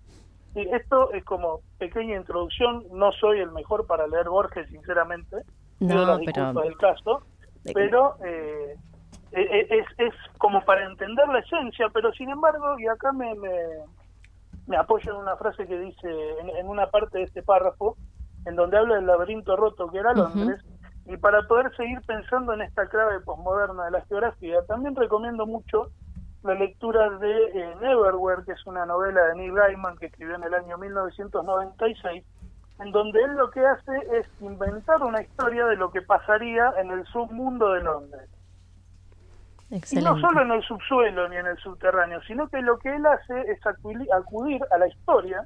Y 0.54 0.68
esto 0.74 1.12
es 1.12 1.24
como 1.24 1.60
pequeña 1.78 2.16
introducción, 2.16 2.84
no 2.92 3.12
soy 3.12 3.40
el 3.40 3.50
mejor 3.52 3.86
para 3.86 4.06
leer 4.06 4.28
Borges, 4.28 4.68
sinceramente, 4.68 5.36
no, 5.80 6.18
pero... 6.24 6.52
del 6.52 6.76
caso, 6.78 7.22
pero 7.72 8.16
eh, 8.24 8.76
e, 9.32 9.40
e, 9.40 9.78
es, 9.78 9.86
es 9.98 10.14
como 10.38 10.64
para 10.64 10.84
entender 10.86 11.26
la 11.28 11.40
esencia, 11.40 11.88
pero 11.92 12.12
sin 12.12 12.30
embargo, 12.30 12.78
y 12.78 12.86
acá 12.86 13.12
me, 13.12 13.34
me 13.34 13.50
me 14.66 14.76
apoyo 14.76 15.12
en 15.12 15.18
una 15.18 15.36
frase 15.36 15.66
que 15.66 15.78
dice 15.78 16.08
en, 16.58 16.68
una 16.68 16.86
parte 16.88 17.18
de 17.18 17.24
este 17.24 17.42
párrafo, 17.42 17.96
en 18.46 18.56
donde 18.56 18.78
habla 18.78 18.96
del 18.96 19.06
laberinto 19.06 19.56
roto 19.56 19.90
que 19.90 19.98
era 19.98 20.12
Londres, 20.12 20.60
y 21.06 21.16
para 21.18 21.42
poder 21.42 21.74
seguir 21.76 22.00
pensando 22.06 22.54
en 22.54 22.62
esta 22.62 22.86
clave 22.86 23.20
posmoderna 23.20 23.84
de 23.86 23.90
la 23.90 24.04
geografía, 24.06 24.64
también 24.66 24.96
recomiendo 24.96 25.46
mucho 25.46 25.90
la 26.42 26.54
lectura 26.54 27.10
de 27.18 27.32
eh, 27.32 27.74
Neverwhere, 27.80 28.44
que 28.44 28.52
es 28.52 28.66
una 28.66 28.84
novela 28.86 29.22
de 29.28 29.34
Neil 29.36 29.54
Gaiman 29.54 29.96
que 29.96 30.06
escribió 30.06 30.36
en 30.36 30.44
el 30.44 30.54
año 30.54 30.76
1996, 30.78 32.24
en 32.80 32.92
donde 32.92 33.22
él 33.22 33.32
lo 33.32 33.50
que 33.50 33.64
hace 33.66 33.92
es 34.12 34.26
inventar 34.40 35.02
una 35.02 35.22
historia 35.22 35.66
de 35.66 35.76
lo 35.76 35.90
que 35.90 36.02
pasaría 36.02 36.72
en 36.78 36.90
el 36.90 37.06
submundo 37.06 37.72
de 37.72 37.82
Londres. 37.82 38.28
Y 39.70 39.96
no 39.96 40.18
solo 40.20 40.42
en 40.42 40.52
el 40.52 40.62
subsuelo 40.62 41.28
ni 41.28 41.36
en 41.36 41.46
el 41.46 41.56
subterráneo, 41.58 42.20
sino 42.22 42.48
que 42.48 42.60
lo 42.60 42.78
que 42.78 42.94
él 42.94 43.04
hace 43.06 43.40
es 43.50 43.58
acudir 43.66 44.62
a 44.70 44.78
la 44.78 44.86
historia, 44.86 45.44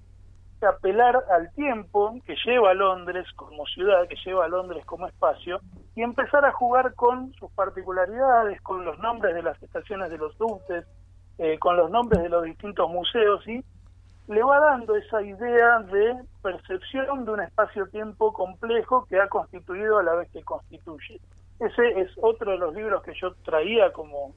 apelar 0.66 1.22
al 1.31 1.52
tiempo 1.54 2.16
que 2.26 2.35
lleva 2.44 2.70
a 2.70 2.74
Londres 2.74 3.26
como 3.37 3.64
ciudad, 3.66 4.09
que 4.09 4.16
lleva 4.24 4.44
a 4.44 4.48
Londres 4.48 4.85
como 4.85 5.07
espacio, 5.07 5.61
y 5.94 6.02
empezar 6.02 6.44
a 6.44 6.52
jugar 6.52 6.94
con 6.94 7.33
sus 7.35 7.50
particularidades, 7.52 8.61
con 8.62 8.85
los 8.85 8.98
nombres 8.98 9.35
de 9.35 9.42
las 9.42 9.62
estaciones 9.62 10.11
de 10.11 10.18
los 10.18 10.37
duques, 10.37 10.85
eh, 11.38 11.59
con 11.59 11.76
los 11.76 11.90
nombres 11.90 12.22
de 12.22 12.28
los 12.28 12.44
distintos 12.44 12.90
museos, 12.90 13.46
y 13.46 13.64
le 14.26 14.42
va 14.42 14.61
dando 14.61 14.96
esa 14.96 15.22
idea 15.22 15.78
de 15.81 16.16
percepción 16.42 17.24
de 17.24 17.31
un 17.31 17.40
espacio-tiempo 17.40 18.33
complejo 18.33 19.07
que 19.09 19.20
ha 19.20 19.28
constituido 19.28 19.98
a 19.98 20.02
la 20.02 20.14
vez 20.14 20.31
que 20.33 20.42
constituye. 20.42 21.20
Ese 21.60 22.00
es 22.00 22.10
otro 22.22 22.52
de 22.52 22.58
los 22.58 22.74
libros 22.74 23.02
que 23.02 23.12
yo 23.20 23.34
traía 23.44 23.92
como, 23.92 24.34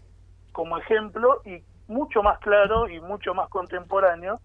como 0.51 0.77
ejemplo 0.77 1.41
y 1.45 1.63
mucho 1.87 2.23
más 2.23 2.39
claro 2.39 2.87
y 2.89 2.99
mucho 2.99 3.33
más 3.33 3.49
contemporáneo 3.49 4.39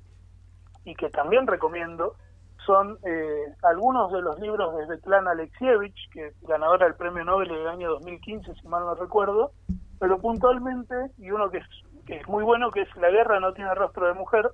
y 0.84 0.94
que 0.94 1.08
también 1.10 1.46
recomiendo 1.46 2.14
son 2.66 2.98
eh, 3.04 3.54
algunos 3.62 4.12
de 4.12 4.20
los 4.20 4.38
libros 4.40 4.76
de 4.76 4.86
Svetlana 4.86 5.30
Alexievich, 5.30 6.10
que 6.10 6.32
ganadora 6.42 6.86
del 6.86 6.96
Premio 6.96 7.24
Nobel 7.24 7.48
del 7.48 7.68
año 7.68 7.90
2015, 7.92 8.54
si 8.54 8.68
mal 8.68 8.84
no 8.84 8.94
recuerdo, 8.94 9.52
pero 10.00 10.18
puntualmente, 10.18 10.94
y 11.16 11.30
uno 11.30 11.48
que 11.48 11.58
es, 11.58 11.66
que 12.06 12.16
es 12.16 12.28
muy 12.28 12.42
bueno, 12.42 12.70
que 12.72 12.82
es 12.82 12.96
La 12.96 13.10
guerra 13.10 13.38
no 13.38 13.52
tiene 13.52 13.74
rostro 13.74 14.06
de 14.08 14.14
mujer, 14.14 14.50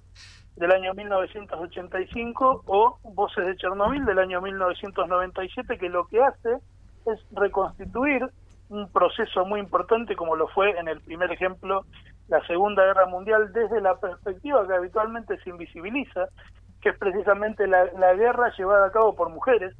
del 0.56 0.72
año 0.72 0.92
1985, 0.92 2.64
o 2.66 2.98
Voces 3.02 3.46
de 3.46 3.56
Chernobyl, 3.56 4.04
del 4.04 4.18
año 4.18 4.42
1997, 4.42 5.78
que 5.78 5.88
lo 5.88 6.06
que 6.06 6.22
hace 6.22 6.58
es 7.06 7.20
reconstituir 7.32 8.28
un 8.68 8.90
proceso 8.90 9.44
muy 9.44 9.60
importante 9.60 10.16
como 10.16 10.34
lo 10.34 10.48
fue 10.48 10.70
en 10.78 10.88
el 10.88 11.00
primer 11.00 11.30
ejemplo 11.30 11.84
la 12.28 12.44
Segunda 12.46 12.84
Guerra 12.84 13.06
Mundial 13.06 13.52
desde 13.52 13.80
la 13.80 13.96
perspectiva 13.96 14.66
que 14.66 14.74
habitualmente 14.74 15.38
se 15.42 15.50
invisibiliza, 15.50 16.28
que 16.80 16.90
es 16.90 16.98
precisamente 16.98 17.66
la, 17.66 18.14
guerra 18.14 18.52
llevada 18.56 18.86
a 18.86 18.92
cabo 18.92 19.14
por 19.14 19.28
mujeres, 19.28 19.74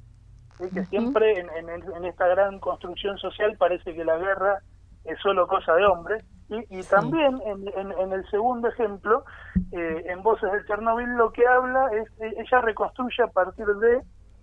y 0.61 0.69
que 0.69 0.85
siempre 0.85 1.41
en, 1.41 1.49
en, 1.69 2.05
esta 2.05 2.27
gran 2.29 2.59
construcción 2.61 3.17
social 3.19 3.57
parece 3.57 3.95
que 3.95 4.05
la 4.05 4.19
guerra 4.19 4.59
es 5.05 5.19
solo 5.21 5.47
cosa 5.47 5.75
de 5.75 5.87
hombres, 5.87 6.25
y, 6.69 6.83
también 6.83 7.41
en, 7.47 7.67
en, 7.99 8.13
el 8.13 8.29
segundo 8.29 8.69
ejemplo, 8.69 9.25
eh, 9.73 10.05
en 10.09 10.23
Voces 10.23 10.53
de 10.53 10.63
Chernobyl, 10.67 11.09
lo 11.17 11.33
que 11.33 11.47
habla 11.47 11.89
es, 11.93 12.07
ella 12.21 12.61
reconstruye 12.61 13.23
a 13.23 13.29
partir 13.29 13.65
de 13.65 14.03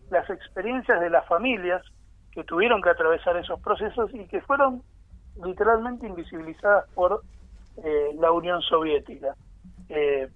las 0.10 0.28
experiencias 0.32 1.00
de 1.00 1.12
las 1.12 1.28
familias 1.28 1.84
que 2.32 2.44
tuvieron 2.44 2.82
que 2.82 2.90
atravesar 2.90 3.38
esos 3.38 3.60
procesos 3.62 4.14
y 4.14 4.26
que 4.28 4.42
fueron 4.42 4.84
literalmente 5.44 6.08
invisibilizadas 6.08 6.86
por 6.94 7.22
eh, 7.84 8.12
la 8.20 8.32
Unión 8.32 8.62
Soviética. 8.62 9.36
Eh, 9.90 10.30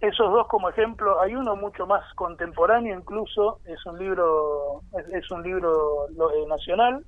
esos 0.00 0.30
dos 0.30 0.46
como 0.48 0.68
ejemplo, 0.68 1.20
hay 1.20 1.34
uno 1.34 1.56
mucho 1.56 1.86
más 1.86 2.02
contemporáneo 2.14 2.98
incluso, 2.98 3.60
es 3.64 3.84
un 3.86 3.98
libro 3.98 4.82
es, 5.12 5.30
un 5.30 5.42
libro 5.42 6.08
eh, 6.08 6.46
nacional 6.48 7.04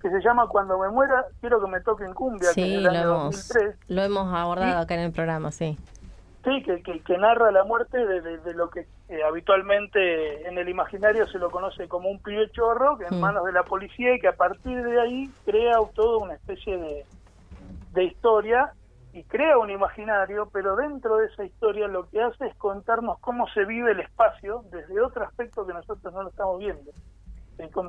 que 0.00 0.08
se 0.10 0.20
llama 0.20 0.46
Cuando 0.46 0.78
me 0.78 0.88
muera 0.88 1.26
quiero 1.40 1.60
que 1.60 1.68
me 1.68 1.80
toquen 1.80 2.14
cumbia, 2.14 2.50
que 2.54 2.64
en 2.64 2.78
el 2.78 2.86
año 2.86 3.04
lo 3.04 3.14
hemos, 3.14 3.48
2003. 3.48 3.88
Lo 3.88 4.02
hemos 4.02 4.32
abordado 4.32 4.78
acá 4.78 4.94
en 4.94 5.00
el 5.00 5.12
programa, 5.12 5.50
sí. 5.50 5.76
Sí, 6.44 6.62
que, 6.62 6.80
que, 7.02 7.18
narra 7.18 7.50
la 7.50 7.64
muerte 7.64 7.98
de, 7.98 8.54
lo 8.54 8.70
que 8.70 8.86
eh, 9.08 9.22
habitualmente 9.22 10.46
en 10.46 10.58
el 10.58 10.68
imaginario 10.68 11.26
se 11.28 11.38
lo 11.38 11.50
conoce 11.50 11.88
como 11.88 12.10
un 12.10 12.22
pibe 12.22 12.50
chorro, 12.50 12.98
que 12.98 13.06
en 13.06 13.16
mm. 13.16 13.20
manos 13.20 13.44
de 13.44 13.52
la 13.52 13.62
policía 13.62 14.14
y 14.14 14.20
que 14.20 14.28
a 14.28 14.36
partir 14.36 14.82
de 14.82 15.00
ahí 15.00 15.30
crea 15.44 15.78
toda 15.94 16.18
una 16.18 16.34
especie 16.34 16.76
de, 16.76 17.06
de 17.92 18.04
historia 18.04 18.72
y 19.12 19.24
crea 19.24 19.58
un 19.58 19.70
imaginario, 19.70 20.48
pero 20.52 20.76
dentro 20.76 21.16
de 21.16 21.26
esa 21.26 21.44
historia 21.44 21.88
lo 21.88 22.08
que 22.08 22.20
hace 22.20 22.46
es 22.46 22.54
contarnos 22.56 23.18
cómo 23.20 23.48
se 23.48 23.64
vive 23.64 23.92
el 23.92 24.00
espacio 24.00 24.64
desde 24.70 25.00
otro 25.00 25.24
aspecto 25.24 25.66
que 25.66 25.72
nosotros 25.72 26.12
no 26.12 26.22
lo 26.22 26.28
estamos 26.28 26.58
viendo, 26.58 26.92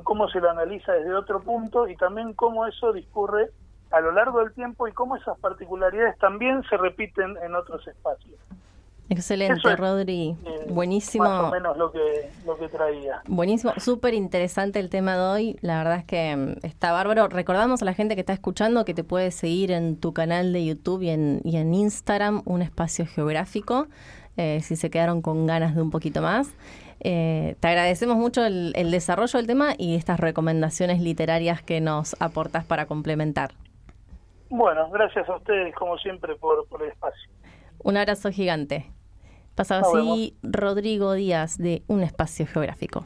cómo 0.02 0.28
se 0.28 0.40
lo 0.40 0.50
analiza 0.50 0.92
desde 0.92 1.14
otro 1.14 1.40
punto 1.40 1.86
y 1.86 1.96
también 1.96 2.32
cómo 2.32 2.66
eso 2.66 2.92
discurre 2.92 3.50
a 3.90 4.00
lo 4.00 4.12
largo 4.12 4.40
del 4.40 4.52
tiempo 4.54 4.88
y 4.88 4.92
cómo 4.92 5.16
esas 5.16 5.38
particularidades 5.38 6.16
también 6.18 6.62
se 6.64 6.76
repiten 6.76 7.36
en 7.42 7.54
otros 7.54 7.86
espacios. 7.86 8.40
Excelente, 9.10 9.74
Rodri. 9.74 10.36
Eh, 10.44 10.66
Buenísimo. 10.68 11.24
Más 11.24 11.42
o 11.42 11.50
menos 11.50 11.76
lo 11.76 11.90
que, 11.90 12.30
lo 12.46 12.56
que 12.56 12.68
traía. 12.68 13.20
Buenísimo, 13.26 13.72
súper 13.78 14.14
interesante 14.14 14.78
el 14.78 14.88
tema 14.88 15.16
de 15.16 15.22
hoy. 15.22 15.56
La 15.62 15.78
verdad 15.78 15.98
es 15.98 16.04
que 16.04 16.36
mm, 16.36 16.64
está 16.64 16.92
bárbaro. 16.92 17.26
Recordamos 17.26 17.82
a 17.82 17.84
la 17.84 17.92
gente 17.92 18.14
que 18.14 18.20
está 18.20 18.32
escuchando 18.32 18.84
que 18.84 18.94
te 18.94 19.02
puede 19.02 19.32
seguir 19.32 19.72
en 19.72 19.96
tu 19.96 20.14
canal 20.14 20.52
de 20.52 20.64
YouTube 20.64 21.02
y 21.02 21.10
en, 21.10 21.40
y 21.42 21.56
en 21.56 21.74
Instagram, 21.74 22.42
un 22.44 22.62
espacio 22.62 23.04
geográfico, 23.04 23.88
eh, 24.36 24.60
si 24.62 24.76
se 24.76 24.90
quedaron 24.90 25.22
con 25.22 25.44
ganas 25.44 25.74
de 25.74 25.82
un 25.82 25.90
poquito 25.90 26.22
más. 26.22 26.54
Eh, 27.00 27.56
te 27.58 27.66
agradecemos 27.66 28.16
mucho 28.16 28.44
el, 28.44 28.72
el 28.76 28.92
desarrollo 28.92 29.38
del 29.38 29.48
tema 29.48 29.74
y 29.76 29.96
estas 29.96 30.20
recomendaciones 30.20 31.00
literarias 31.00 31.62
que 31.62 31.80
nos 31.80 32.14
aportas 32.20 32.64
para 32.64 32.86
complementar. 32.86 33.50
Bueno, 34.50 34.88
gracias 34.90 35.28
a 35.28 35.36
ustedes, 35.36 35.74
como 35.74 35.98
siempre, 35.98 36.36
por, 36.36 36.64
por 36.68 36.82
el 36.82 36.90
espacio. 36.90 37.28
Un 37.82 37.96
abrazo 37.96 38.30
gigante. 38.30 38.86
Pasaba 39.60 39.86
así 39.86 40.38
Rodrigo 40.42 41.12
Díaz 41.12 41.58
de 41.58 41.82
Un 41.86 42.02
Espacio 42.02 42.46
Geográfico. 42.46 43.04